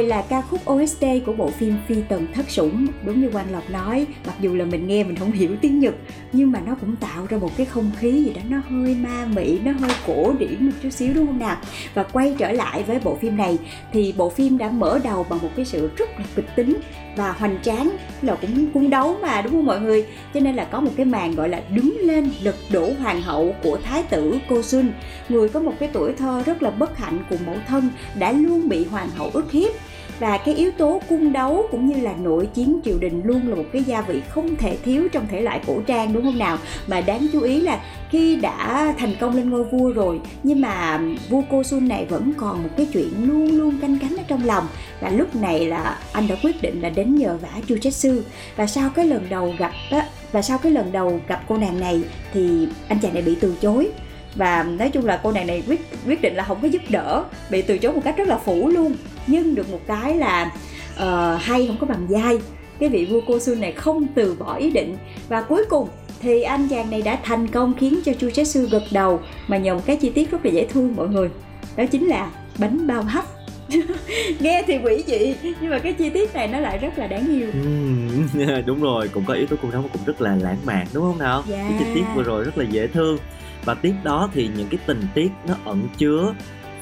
rồi 0.03 0.09
là 0.09 0.21
ca 0.21 0.41
khúc 0.41 0.71
OST 0.71 1.05
của 1.25 1.33
bộ 1.33 1.49
phim 1.49 1.75
Phi 1.87 1.95
Tần 2.09 2.27
Thất 2.33 2.49
Sủng. 2.49 2.87
Đúng 3.05 3.21
như 3.21 3.29
Quang 3.29 3.51
Lộc 3.51 3.69
nói, 3.69 4.05
mặc 4.25 4.35
dù 4.39 4.55
là 4.55 4.65
mình 4.65 4.87
nghe 4.87 5.03
mình 5.03 5.15
không 5.15 5.31
hiểu 5.31 5.55
tiếng 5.61 5.79
Nhật 5.79 5.93
Nhưng 6.31 6.51
mà 6.51 6.59
nó 6.65 6.75
cũng 6.81 6.95
tạo 6.95 7.25
ra 7.29 7.37
một 7.37 7.51
cái 7.57 7.65
không 7.65 7.91
khí 7.99 8.23
gì 8.23 8.33
đó 8.33 8.41
nó 8.49 8.61
hơi 8.69 8.95
ma 8.95 9.27
mị, 9.35 9.59
nó 9.59 9.71
hơi 9.71 9.91
cổ 10.07 10.33
điển 10.39 10.65
một 10.65 10.71
chút 10.83 10.89
xíu 10.89 11.13
đúng 11.13 11.27
không 11.27 11.39
nào? 11.39 11.57
Và 11.93 12.03
quay 12.03 12.35
trở 12.37 12.51
lại 12.51 12.83
với 12.83 12.99
bộ 13.03 13.15
phim 13.15 13.37
này 13.37 13.57
Thì 13.91 14.13
bộ 14.17 14.29
phim 14.29 14.57
đã 14.57 14.69
mở 14.69 14.99
đầu 15.03 15.25
bằng 15.29 15.39
một 15.41 15.49
cái 15.55 15.65
sự 15.65 15.89
rất 15.97 16.09
là 16.19 16.25
kịch 16.35 16.55
tính 16.55 16.73
và 17.15 17.31
hoành 17.31 17.57
tráng 17.61 17.89
là 18.21 18.35
cũng 18.35 18.67
cung 18.73 18.89
đấu 18.89 19.17
mà 19.21 19.41
đúng 19.41 19.51
không 19.51 19.65
mọi 19.65 19.79
người? 19.79 20.05
Cho 20.33 20.39
nên 20.39 20.55
là 20.55 20.63
có 20.63 20.79
một 20.79 20.91
cái 20.95 21.05
màn 21.05 21.35
gọi 21.35 21.49
là 21.49 21.61
đứng 21.69 21.97
lên 22.01 22.31
lật 22.41 22.55
đổ 22.71 22.89
hoàng 22.99 23.21
hậu 23.21 23.55
của 23.63 23.77
thái 23.83 24.03
tử 24.03 24.37
cô 24.49 24.61
xuân. 24.61 24.93
Người 25.29 25.49
có 25.49 25.59
một 25.59 25.73
cái 25.79 25.89
tuổi 25.93 26.13
thơ 26.13 26.43
rất 26.45 26.63
là 26.63 26.69
bất 26.69 26.97
hạnh 26.97 27.19
cùng 27.29 27.39
mẫu 27.45 27.55
thân 27.67 27.89
đã 28.19 28.31
luôn 28.31 28.69
bị 28.69 28.85
hoàng 28.85 29.09
hậu 29.15 29.29
ức 29.33 29.51
hiếp 29.51 29.71
và 30.19 30.37
cái 30.37 30.55
yếu 30.55 30.71
tố 30.71 31.01
cung 31.09 31.33
đấu 31.33 31.67
cũng 31.71 31.87
như 31.87 32.01
là 32.01 32.13
nội 32.21 32.49
chiến 32.53 32.79
triều 32.85 32.97
đình 32.99 33.21
luôn 33.23 33.47
là 33.47 33.55
một 33.55 33.65
cái 33.73 33.83
gia 33.83 34.01
vị 34.01 34.21
không 34.29 34.55
thể 34.55 34.77
thiếu 34.85 35.07
trong 35.11 35.27
thể 35.31 35.41
loại 35.41 35.61
cổ 35.67 35.81
trang 35.87 36.13
đúng 36.13 36.23
không 36.23 36.37
nào? 36.37 36.57
Mà 36.87 37.01
đáng 37.01 37.27
chú 37.33 37.41
ý 37.41 37.61
là 37.61 37.79
khi 38.09 38.35
đã 38.35 38.93
thành 38.97 39.15
công 39.19 39.35
lên 39.35 39.49
ngôi 39.49 39.63
vua 39.63 39.91
rồi 39.91 40.19
nhưng 40.43 40.61
mà 40.61 40.99
vua 41.29 41.41
cô 41.51 41.63
Sun 41.63 41.87
này 41.87 42.05
vẫn 42.09 42.33
còn 42.37 42.63
một 42.63 42.69
cái 42.77 42.87
chuyện 42.93 43.09
luôn 43.27 43.51
luôn 43.51 43.77
canh 43.81 43.97
cánh 43.99 44.17
ở 44.17 44.23
trong 44.27 44.45
lòng. 44.45 44.67
Và 44.99 45.09
lúc 45.09 45.35
này 45.35 45.65
là 45.65 45.99
anh 46.11 46.27
đã 46.27 46.35
quyết 46.43 46.61
định 46.61 46.81
là 46.81 46.89
đến 46.89 47.15
nhờ 47.15 47.37
vả 47.41 47.49
Chu 47.67 47.77
Chết 47.81 47.93
Sư. 47.93 48.23
Và 48.55 48.67
sau 48.67 48.89
cái 48.89 49.05
lần 49.05 49.25
đầu 49.29 49.53
gặp 49.57 49.71
á, 49.91 50.07
và 50.31 50.41
sau 50.41 50.57
cái 50.57 50.71
lần 50.71 50.91
đầu 50.91 51.19
gặp 51.27 51.43
cô 51.47 51.57
nàng 51.57 51.79
này 51.79 52.03
thì 52.33 52.67
anh 52.87 52.99
chàng 52.99 53.13
này 53.13 53.23
bị 53.23 53.35
từ 53.39 53.55
chối. 53.61 53.89
Và 54.35 54.63
nói 54.63 54.89
chung 54.89 55.05
là 55.05 55.19
cô 55.23 55.31
nàng 55.31 55.47
này 55.47 55.63
quyết 55.67 55.81
quyết 56.07 56.21
định 56.21 56.35
là 56.35 56.43
không 56.43 56.61
có 56.61 56.67
giúp 56.67 56.81
đỡ 56.89 57.23
bị 57.49 57.61
từ 57.61 57.77
chối 57.77 57.93
một 57.93 58.01
cách 58.03 58.17
rất 58.17 58.27
là 58.27 58.37
phủ 58.37 58.67
luôn 58.67 58.95
nhưng 59.27 59.55
được 59.55 59.71
một 59.71 59.79
cái 59.87 60.17
là 60.17 60.51
uh, 60.95 61.41
hay 61.41 61.67
không 61.67 61.77
có 61.79 61.87
bằng 61.87 62.07
dai. 62.09 62.39
Cái 62.79 62.89
vị 62.89 63.05
vua 63.05 63.21
cô 63.27 63.39
Sun 63.39 63.61
này 63.61 63.71
không 63.71 64.07
từ 64.15 64.35
bỏ 64.39 64.55
ý 64.55 64.69
định. 64.69 64.97
Và 65.29 65.41
cuối 65.41 65.65
cùng 65.69 65.87
thì 66.19 66.41
anh 66.41 66.67
chàng 66.69 66.89
này 66.89 67.01
đã 67.01 67.19
thành 67.23 67.47
công 67.47 67.73
khiến 67.79 67.99
cho 68.05 68.13
chu 68.13 68.29
Chết 68.29 68.47
Sư 68.47 68.69
gật 68.71 68.83
đầu. 68.91 69.19
Mà 69.47 69.57
nhờ 69.57 69.75
một 69.75 69.81
cái 69.85 69.95
chi 69.95 70.09
tiết 70.09 70.31
rất 70.31 70.45
là 70.45 70.51
dễ 70.51 70.65
thương 70.65 70.95
mọi 70.95 71.07
người. 71.07 71.29
Đó 71.75 71.83
chính 71.91 72.07
là 72.07 72.31
bánh 72.59 72.87
bao 72.87 73.03
hấp. 73.03 73.25
Nghe 74.39 74.63
thì 74.67 74.77
quỷ 74.83 75.03
dị 75.07 75.35
nhưng 75.61 75.69
mà 75.69 75.79
cái 75.79 75.93
chi 75.93 76.09
tiết 76.09 76.33
này 76.33 76.47
nó 76.47 76.59
lại 76.59 76.77
rất 76.77 76.97
là 76.97 77.07
đáng 77.07 77.27
yêu. 77.27 77.47
Ừ, 77.53 78.61
đúng 78.65 78.81
rồi. 78.81 79.07
Cũng 79.07 79.25
có 79.25 79.33
yếu 79.33 79.47
tố 79.47 79.55
cung 79.61 79.71
đấu 79.71 79.83
cũng 79.93 80.01
rất 80.05 80.21
là 80.21 80.35
lãng 80.35 80.57
mạn 80.65 80.87
đúng 80.93 81.03
không 81.03 81.19
nào? 81.19 81.43
Yeah. 81.51 81.65
cái 81.69 81.79
chi 81.79 81.85
tiết 81.93 82.03
vừa 82.15 82.23
rồi 82.23 82.43
rất 82.43 82.57
là 82.57 82.65
dễ 82.69 82.87
thương. 82.87 83.17
Và 83.65 83.73
tiếp 83.73 83.93
đó 84.03 84.29
thì 84.33 84.49
những 84.57 84.67
cái 84.69 84.79
tình 84.85 85.01
tiết 85.13 85.31
nó 85.47 85.55
ẩn 85.65 85.87
chứa 85.97 86.33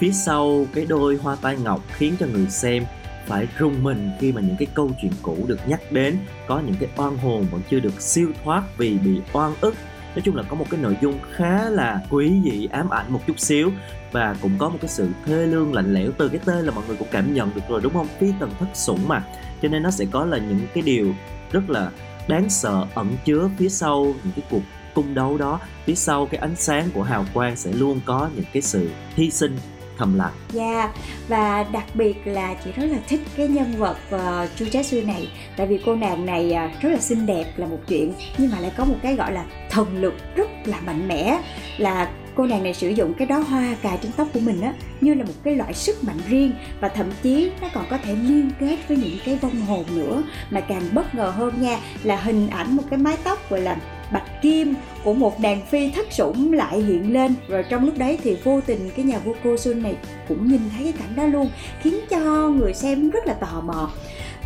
phía 0.02 0.12
sau 0.12 0.66
cái 0.74 0.86
đôi 0.86 1.16
hoa 1.16 1.36
tai 1.36 1.58
ngọc 1.58 1.82
khiến 1.94 2.16
cho 2.20 2.26
người 2.26 2.50
xem 2.50 2.86
phải 3.28 3.48
rung 3.60 3.84
mình 3.84 4.10
khi 4.20 4.32
mà 4.32 4.42
những 4.42 4.56
cái 4.60 4.68
câu 4.74 4.92
chuyện 5.02 5.12
cũ 5.22 5.38
được 5.48 5.60
nhắc 5.68 5.92
đến. 5.92 6.18
Có 6.48 6.60
những 6.60 6.76
cái 6.80 6.90
oan 6.96 7.18
hồn 7.18 7.46
vẫn 7.52 7.62
chưa 7.70 7.80
được 7.80 8.02
siêu 8.02 8.28
thoát 8.44 8.64
vì 8.78 8.98
bị 8.98 9.22
oan 9.34 9.54
ức. 9.62 9.76
Nói 10.16 10.22
chung 10.26 10.36
là 10.36 10.44
có 10.44 10.56
một 10.56 10.66
cái 10.70 10.82
nội 10.82 10.98
dung 11.02 11.20
khá 11.34 11.70
là 11.70 12.02
quý 12.10 12.32
dị 12.44 12.68
ám 12.72 12.90
ảnh 12.90 13.14
một 13.14 13.20
chút 13.28 13.40
xíu. 13.40 13.72
Và 14.12 14.36
cũng 14.42 14.52
có 14.58 14.70
một 14.70 14.78
cái 14.82 14.90
sự 14.90 15.08
thê 15.26 15.48
lương 15.48 15.74
lạnh 15.74 15.94
lẽo 15.94 16.12
từ 16.18 16.30
cái 16.30 16.40
tên 16.46 16.66
là 16.66 16.72
mọi 16.72 16.84
người 16.88 16.96
cũng 16.98 17.08
cảm 17.12 17.34
nhận 17.34 17.52
được 17.56 17.62
rồi, 17.70 17.82
đúng 17.84 17.94
không? 17.94 18.08
Phi 18.20 18.28
tần 18.40 18.52
thất 18.60 18.70
sủng 18.74 19.08
mà. 19.08 19.24
Cho 19.62 19.70
nên 19.70 19.84
nó 19.84 19.92
sẽ 19.92 20.06
có 20.12 20.26
là 20.26 20.38
những 20.38 20.68
cái 20.74 20.84
điều 20.84 21.14
rất 21.52 21.70
là 21.70 21.92
đáng 22.28 22.50
sợ 22.50 22.86
ẩn 22.94 23.16
chứa 23.26 23.50
phía 23.58 23.70
sau 23.70 24.04
những 24.24 24.34
cái 24.36 24.46
cuộc 24.50 24.64
cung 24.94 25.14
đấu 25.14 25.38
đó. 25.38 25.60
Phía 25.86 25.96
sau 25.96 26.26
cái 26.26 26.42
ánh 26.42 26.56
sáng 26.56 26.90
của 26.94 27.04
hào 27.04 27.26
quang 27.34 27.56
sẽ 27.56 27.74
luôn 27.74 28.00
có 28.06 28.30
những 28.36 28.46
cái 28.54 28.62
sự 28.62 28.90
hy 29.16 29.32
sinh 29.32 29.58
thầm 30.02 30.18
lặng. 30.18 30.34
Dạ 30.54 30.64
yeah. 30.64 30.92
và 31.28 31.64
đặc 31.64 31.86
biệt 31.94 32.16
là 32.26 32.54
chị 32.64 32.72
rất 32.72 32.86
là 32.86 32.98
thích 33.08 33.22
cái 33.38 33.48
nhân 33.48 33.74
vật 33.78 33.98
uh, 34.16 34.50
Chu 34.56 34.66
Trái 34.72 34.84
Sư 34.84 35.04
này 35.04 35.32
tại 35.58 35.68
vì 35.68 35.80
cô 35.86 35.96
nàng 35.96 36.26
này 36.26 36.56
uh, 36.76 36.82
rất 36.82 36.90
là 36.90 37.00
xinh 37.00 37.26
đẹp 37.26 37.46
là 37.58 37.68
một 37.68 37.80
chuyện 37.88 38.14
nhưng 38.38 38.52
mà 38.52 38.60
lại 38.60 38.72
có 38.78 38.86
một 38.86 38.96
cái 39.04 39.16
gọi 39.16 39.32
là 39.32 39.46
thần 39.70 40.02
lực 40.02 40.14
rất 40.36 40.50
là 40.66 40.80
mạnh 40.86 41.08
mẽ 41.08 41.40
là 41.78 42.12
cô 42.36 42.46
nàng 42.46 42.64
này 42.64 42.74
sử 42.74 42.90
dụng 42.90 43.14
cái 43.14 43.28
đó 43.28 43.40
hoa 43.40 43.76
cài 43.82 43.98
trên 44.04 44.12
tóc 44.12 44.28
của 44.34 44.40
mình 44.40 44.62
á 44.62 44.74
như 45.02 45.14
là 45.14 45.24
một 45.24 45.34
cái 45.44 45.56
loại 45.56 45.74
sức 45.74 46.04
mạnh 46.04 46.20
riêng 46.30 46.52
và 46.80 46.90
thậm 46.90 47.10
chí 47.24 47.52
nó 47.62 47.68
còn 47.74 47.86
có 47.90 47.98
thể 47.98 48.16
liên 48.16 48.52
kết 48.60 48.78
với 48.88 48.98
những 48.98 49.18
cái 49.26 49.36
vong 49.36 49.62
hồn 49.62 49.86
nữa 49.96 50.24
mà 50.50 50.62
càng 50.62 50.84
bất 50.94 51.16
ngờ 51.16 51.30
hơn 51.30 51.62
nha 51.62 51.78
là 52.04 52.16
hình 52.16 52.50
ảnh 52.50 52.76
một 52.76 52.84
cái 52.90 53.00
mái 53.00 53.18
tóc 53.24 53.50
gọi 53.50 53.62
là 53.62 53.78
bạch 54.12 54.42
kim 54.42 54.74
của 55.04 55.14
một 55.14 55.40
đàn 55.40 55.66
phi 55.66 55.92
thất 55.92 56.12
sủng 56.12 56.54
lại 56.54 56.82
hiện 56.82 57.14
lên 57.14 57.36
rồi 57.48 57.64
trong 57.70 57.86
lúc 57.86 57.98
đấy 57.98 58.20
thì 58.24 58.38
vô 58.44 58.62
tình 58.66 58.90
cái 58.96 59.06
nhà 59.06 59.20
vua 59.20 59.34
cô 59.44 59.58
xuân 59.58 59.84
này 59.84 59.96
cũng 60.28 60.48
nhìn 60.48 60.62
thấy 60.76 60.84
cái 60.84 60.94
cảnh 60.94 61.16
đó 61.16 61.26
luôn, 61.26 61.50
khiến 61.82 61.94
cho 62.10 62.50
người 62.50 62.74
xem 62.74 63.10
rất 63.10 63.26
là 63.26 63.34
tò 63.34 63.62
mò 63.62 63.90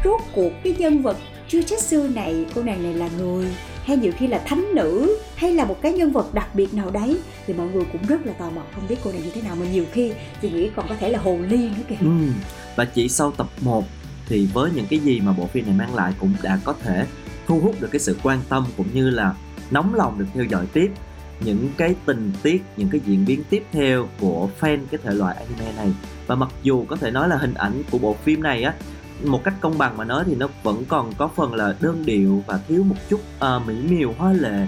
rốt 0.03 0.21
cuộc 0.35 0.51
cái 0.63 0.75
nhân 0.77 1.01
vật 1.01 1.17
chưa 1.47 1.61
chết 1.61 1.79
xưa 1.79 2.07
này, 2.07 2.45
cô 2.55 2.63
nàng 2.63 2.83
này 2.83 2.93
là 2.93 3.09
người 3.17 3.45
hay 3.83 3.97
nhiều 3.97 4.11
khi 4.17 4.27
là 4.27 4.41
thánh 4.45 4.65
nữ 4.75 5.19
hay 5.35 5.53
là 5.53 5.65
một 5.65 5.81
cái 5.81 5.93
nhân 5.93 6.11
vật 6.11 6.33
đặc 6.33 6.55
biệt 6.55 6.73
nào 6.73 6.89
đấy 6.89 7.17
thì 7.47 7.53
mọi 7.53 7.67
người 7.67 7.83
cũng 7.91 8.01
rất 8.07 8.25
là 8.25 8.33
tò 8.33 8.49
mò, 8.49 8.61
không 8.75 8.87
biết 8.89 8.95
cô 9.03 9.11
này 9.11 9.21
như 9.23 9.29
thế 9.33 9.41
nào 9.41 9.55
mà 9.55 9.65
nhiều 9.65 9.85
khi 9.91 10.11
thì 10.41 10.49
nghĩ 10.49 10.69
còn 10.75 10.85
có 10.89 10.95
thể 10.99 11.09
là 11.09 11.19
hồ 11.19 11.37
ly 11.49 11.57
nữa 11.57 11.83
kìa 11.89 11.95
ừ. 12.01 12.07
và 12.75 12.85
chỉ 12.85 13.09
sau 13.09 13.31
tập 13.31 13.47
1 13.61 13.85
thì 14.27 14.47
với 14.53 14.71
những 14.75 14.85
cái 14.89 14.99
gì 14.99 15.19
mà 15.19 15.31
bộ 15.31 15.47
phim 15.47 15.65
này 15.65 15.75
mang 15.77 15.95
lại 15.95 16.13
cũng 16.19 16.33
đã 16.43 16.59
có 16.63 16.75
thể 16.83 17.05
thu 17.47 17.59
hút 17.59 17.81
được 17.81 17.87
cái 17.91 17.99
sự 17.99 18.17
quan 18.23 18.39
tâm 18.49 18.65
cũng 18.77 18.87
như 18.93 19.09
là 19.09 19.33
nóng 19.71 19.95
lòng 19.95 20.19
được 20.19 20.25
theo 20.33 20.43
dõi 20.43 20.65
tiếp 20.73 20.91
những 21.39 21.69
cái 21.77 21.95
tình 22.05 22.31
tiết 22.43 22.63
những 22.77 22.89
cái 22.89 23.01
diễn 23.05 23.25
biến 23.25 23.43
tiếp 23.49 23.63
theo 23.71 24.07
của 24.19 24.49
fan 24.59 24.79
cái 24.91 24.99
thể 25.03 25.13
loại 25.13 25.35
anime 25.35 25.73
này. 25.77 25.93
Và 26.27 26.35
mặc 26.35 26.49
dù 26.63 26.85
có 26.85 26.95
thể 26.95 27.11
nói 27.11 27.29
là 27.29 27.37
hình 27.37 27.53
ảnh 27.53 27.81
của 27.91 27.97
bộ 27.97 28.15
phim 28.23 28.43
này 28.43 28.63
á 28.63 28.73
một 29.23 29.43
cách 29.43 29.53
công 29.61 29.77
bằng 29.77 29.97
mà 29.97 30.03
nói 30.03 30.23
thì 30.27 30.35
nó 30.35 30.47
vẫn 30.63 30.83
còn 30.87 31.13
có 31.17 31.29
phần 31.35 31.53
là 31.53 31.75
đơn 31.81 32.05
điệu 32.05 32.43
và 32.47 32.59
thiếu 32.67 32.83
một 32.83 32.95
chút 33.09 33.21
uh, 33.37 33.67
mỹ 33.67 33.75
miều 33.89 34.13
hoa 34.17 34.33
lệ 34.33 34.67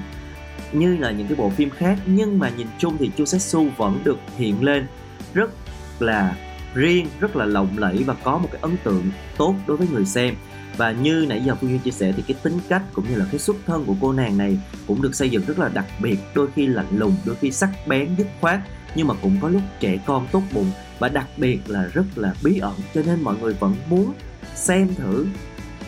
như 0.72 0.98
là 0.98 1.12
những 1.12 1.28
cái 1.28 1.36
bộ 1.36 1.50
phim 1.50 1.70
khác. 1.70 2.00
Nhưng 2.06 2.40
mà 2.40 2.50
nhìn 2.50 2.68
chung 2.78 2.98
thì 2.98 3.12
Chusetsu 3.18 3.68
vẫn 3.78 4.00
được 4.04 4.18
hiện 4.38 4.64
lên 4.64 4.88
rất 5.34 5.52
là 6.00 6.36
riêng 6.74 7.08
rất 7.20 7.36
là 7.36 7.46
lộng 7.46 7.78
lẫy 7.78 8.04
và 8.04 8.14
có 8.24 8.38
một 8.38 8.50
cái 8.52 8.62
ấn 8.62 8.78
tượng 8.84 9.04
tốt 9.38 9.56
đối 9.68 9.78
với 9.78 9.88
người 9.94 10.06
xem 10.06 10.36
và 10.78 10.92
như 10.92 11.26
nãy 11.30 11.42
giờ 11.46 11.56
Phương 11.56 11.70
Duyên 11.70 11.80
chia 11.80 11.92
sẻ 11.92 12.14
thì 12.18 12.24
cái 12.28 12.38
tính 12.44 12.60
cách 12.70 12.82
cũng 12.94 13.06
như 13.10 13.16
là 13.16 13.26
cái 13.32 13.40
xuất 13.40 13.56
thân 13.66 13.86
của 13.86 13.96
cô 14.02 14.14
nàng 14.14 14.38
này 14.38 14.58
cũng 14.88 15.02
được 15.02 15.16
xây 15.16 15.30
dựng 15.30 15.46
rất 15.48 15.60
là 15.60 15.70
đặc 15.70 15.86
biệt, 16.02 16.18
đôi 16.36 16.48
khi 16.56 16.68
lạnh 16.68 16.88
lùng, 16.92 17.16
đôi 17.26 17.36
khi 17.36 17.52
sắc 17.52 17.70
bén, 17.88 18.16
dứt 18.18 18.28
khoát, 18.42 18.60
nhưng 18.96 19.08
mà 19.08 19.14
cũng 19.22 19.38
có 19.42 19.50
lúc 19.50 19.62
trẻ 19.80 19.98
con 20.06 20.28
tốt 20.32 20.44
bụng 20.54 20.72
và 21.00 21.10
đặc 21.10 21.28
biệt 21.38 21.60
là 21.68 21.90
rất 21.94 22.06
là 22.16 22.34
bí 22.44 22.60
ẩn, 22.60 22.74
cho 22.94 23.02
nên 23.06 23.22
mọi 23.22 23.36
người 23.42 23.54
vẫn 23.54 23.76
muốn 23.90 24.14
xem 24.56 24.96
thử, 24.96 25.26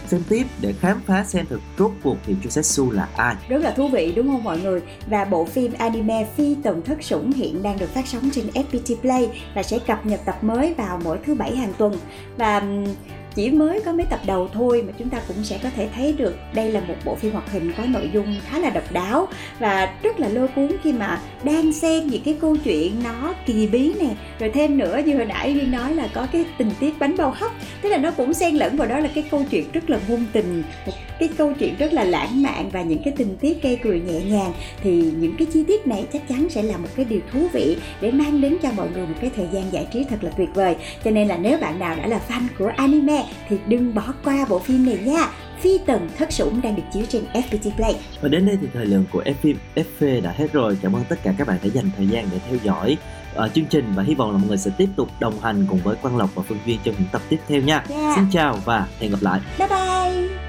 xem 0.07 0.23
tiếp 0.29 0.43
để 0.61 0.73
khám 0.79 1.01
phá 1.05 1.23
xem 1.23 1.45
thực 1.49 1.61
rốt 1.79 1.91
cuộc 2.03 2.17
thì 2.25 2.35
su 2.49 2.91
là 2.91 3.07
ai. 3.15 3.35
Rất 3.49 3.61
là 3.61 3.71
thú 3.71 3.87
vị, 3.87 4.13
đúng 4.15 4.27
không 4.27 4.43
mọi 4.43 4.59
người? 4.59 4.81
Và 5.09 5.25
bộ 5.25 5.45
phim 5.45 5.73
anime 5.77 6.27
Phi 6.35 6.55
tần 6.63 6.81
thất 6.81 7.03
sủng 7.03 7.31
hiện 7.31 7.63
đang 7.63 7.79
được 7.79 7.93
phát 7.93 8.07
sóng 8.07 8.29
trên 8.33 8.47
FPT 8.47 8.95
Play 8.95 9.43
và 9.55 9.63
sẽ 9.63 9.79
cập 9.79 10.05
nhật 10.05 10.19
tập 10.25 10.43
mới 10.43 10.73
vào 10.73 11.01
mỗi 11.03 11.19
thứ 11.25 11.35
bảy 11.35 11.55
hàng 11.55 11.73
tuần. 11.77 11.93
Và 12.37 12.63
chỉ 13.35 13.49
mới 13.49 13.81
có 13.85 13.91
mấy 13.91 14.05
tập 14.05 14.19
đầu 14.25 14.49
thôi 14.53 14.83
mà 14.87 14.93
chúng 14.97 15.09
ta 15.09 15.21
cũng 15.27 15.43
sẽ 15.43 15.59
có 15.63 15.69
thể 15.75 15.89
thấy 15.95 16.13
được 16.13 16.35
đây 16.53 16.71
là 16.71 16.79
một 16.79 16.95
bộ 17.05 17.15
phim 17.15 17.31
hoạt 17.31 17.51
hình 17.51 17.71
có 17.77 17.83
nội 17.85 18.09
dung 18.13 18.35
khá 18.45 18.59
là 18.59 18.69
độc 18.69 18.91
đáo 18.91 19.27
và 19.59 19.93
rất 20.03 20.19
là 20.19 20.29
lôi 20.29 20.47
cuốn 20.47 20.71
khi 20.83 20.93
mà 20.93 21.21
đang 21.43 21.73
xen 21.73 22.07
những 22.07 22.21
cái 22.25 22.37
câu 22.41 22.57
chuyện 22.63 23.03
nó 23.03 23.33
kỳ 23.45 23.67
bí 23.67 23.93
nè. 23.99 24.09
Rồi 24.39 24.51
thêm 24.53 24.77
nữa, 24.77 24.99
như 25.05 25.15
hồi 25.15 25.25
nãy 25.25 25.53
duyên 25.53 25.71
nói 25.71 25.95
là 25.95 26.07
có 26.13 26.27
cái 26.31 26.45
tình 26.57 26.71
tiết 26.79 26.99
bánh 26.99 27.17
bao 27.17 27.33
hấp, 27.35 27.51
tức 27.81 27.89
là 27.89 27.97
nó 27.97 28.11
cũng 28.11 28.33
xen 28.33 28.55
lẫn 28.55 28.77
vào 28.77 28.87
đó 28.87 28.99
là 28.99 29.09
cái 29.15 29.23
câu 29.31 29.45
chuyện 29.49 29.71
rất 29.73 29.89
là 29.89 29.99
ngôn 30.07 30.25
tình, 30.33 30.63
một 30.85 30.93
cái 31.19 31.29
câu 31.37 31.53
chuyện 31.59 31.75
rất 31.79 31.93
là 31.93 32.03
lãng 32.03 32.41
mạn 32.41 32.69
và 32.69 32.81
những 32.81 33.01
cái 33.03 33.13
tình 33.17 33.37
tiết 33.37 33.63
gây 33.63 33.79
cười 33.83 33.99
nhẹ 33.99 34.19
nhàng 34.19 34.53
thì 34.83 35.11
những 35.17 35.35
cái 35.37 35.47
chi 35.53 35.63
tiết 35.67 35.87
này 35.87 36.05
chắc 36.13 36.27
chắn 36.29 36.49
sẽ 36.49 36.63
là 36.63 36.77
một 36.77 36.89
cái 36.95 37.05
điều 37.05 37.19
thú 37.31 37.47
vị 37.53 37.77
để 38.01 38.11
mang 38.11 38.41
đến 38.41 38.57
cho 38.61 38.71
mọi 38.71 38.89
người 38.89 39.07
một 39.07 39.15
cái 39.21 39.31
thời 39.35 39.47
gian 39.51 39.63
giải 39.71 39.87
trí 39.93 40.03
thật 40.03 40.17
là 40.21 40.31
tuyệt 40.37 40.49
vời 40.53 40.75
cho 41.03 41.11
nên 41.11 41.27
là 41.27 41.37
nếu 41.37 41.57
bạn 41.57 41.79
nào 41.79 41.95
đã 41.95 42.07
là 42.07 42.21
fan 42.29 42.41
của 42.59 42.71
anime 42.77 43.25
thì 43.49 43.57
đừng 43.67 43.95
bỏ 43.95 44.13
qua 44.23 44.45
bộ 44.49 44.59
phim 44.59 44.85
này 44.85 44.97
nha 45.05 45.29
Phi 45.59 45.77
tần 45.85 46.09
thất 46.17 46.31
sủng 46.31 46.61
đang 46.61 46.75
được 46.75 46.83
chiếu 46.93 47.03
trên 47.09 47.23
FPT 47.33 47.71
Play. 47.75 47.95
Và 48.21 48.29
đến 48.29 48.45
đây 48.45 48.57
thì 48.61 48.67
thời 48.73 48.85
lượng 48.85 49.05
của 49.11 49.23
F 49.23 49.55
FV 49.75 50.21
đã 50.21 50.31
hết 50.37 50.53
rồi. 50.53 50.77
Cảm 50.81 50.95
ơn 50.95 51.03
tất 51.09 51.15
cả 51.23 51.33
các 51.37 51.47
bạn 51.47 51.57
đã 51.63 51.69
dành 51.73 51.89
thời 51.97 52.07
gian 52.07 52.25
để 52.31 52.39
theo 52.49 52.57
dõi 52.63 52.97
uh, 53.45 53.53
chương 53.53 53.65
trình 53.65 53.85
và 53.95 54.03
hy 54.03 54.15
vọng 54.15 54.31
là 54.31 54.37
mọi 54.37 54.47
người 54.47 54.57
sẽ 54.57 54.71
tiếp 54.77 54.89
tục 54.95 55.09
đồng 55.19 55.39
hành 55.39 55.65
cùng 55.69 55.79
với 55.83 55.95
Quang 55.95 56.17
Lộc 56.17 56.35
và 56.35 56.43
Phương 56.47 56.59
Duyên 56.65 56.79
trong 56.83 56.95
những 56.97 57.07
tập 57.11 57.21
tiếp 57.29 57.39
theo 57.47 57.61
nha. 57.61 57.83
Yeah. 57.89 58.15
Xin 58.15 58.25
chào 58.31 58.59
và 58.65 58.87
hẹn 58.99 59.11
gặp 59.11 59.21
lại. 59.21 59.39
Bye 59.59 59.67
bye. 59.67 60.48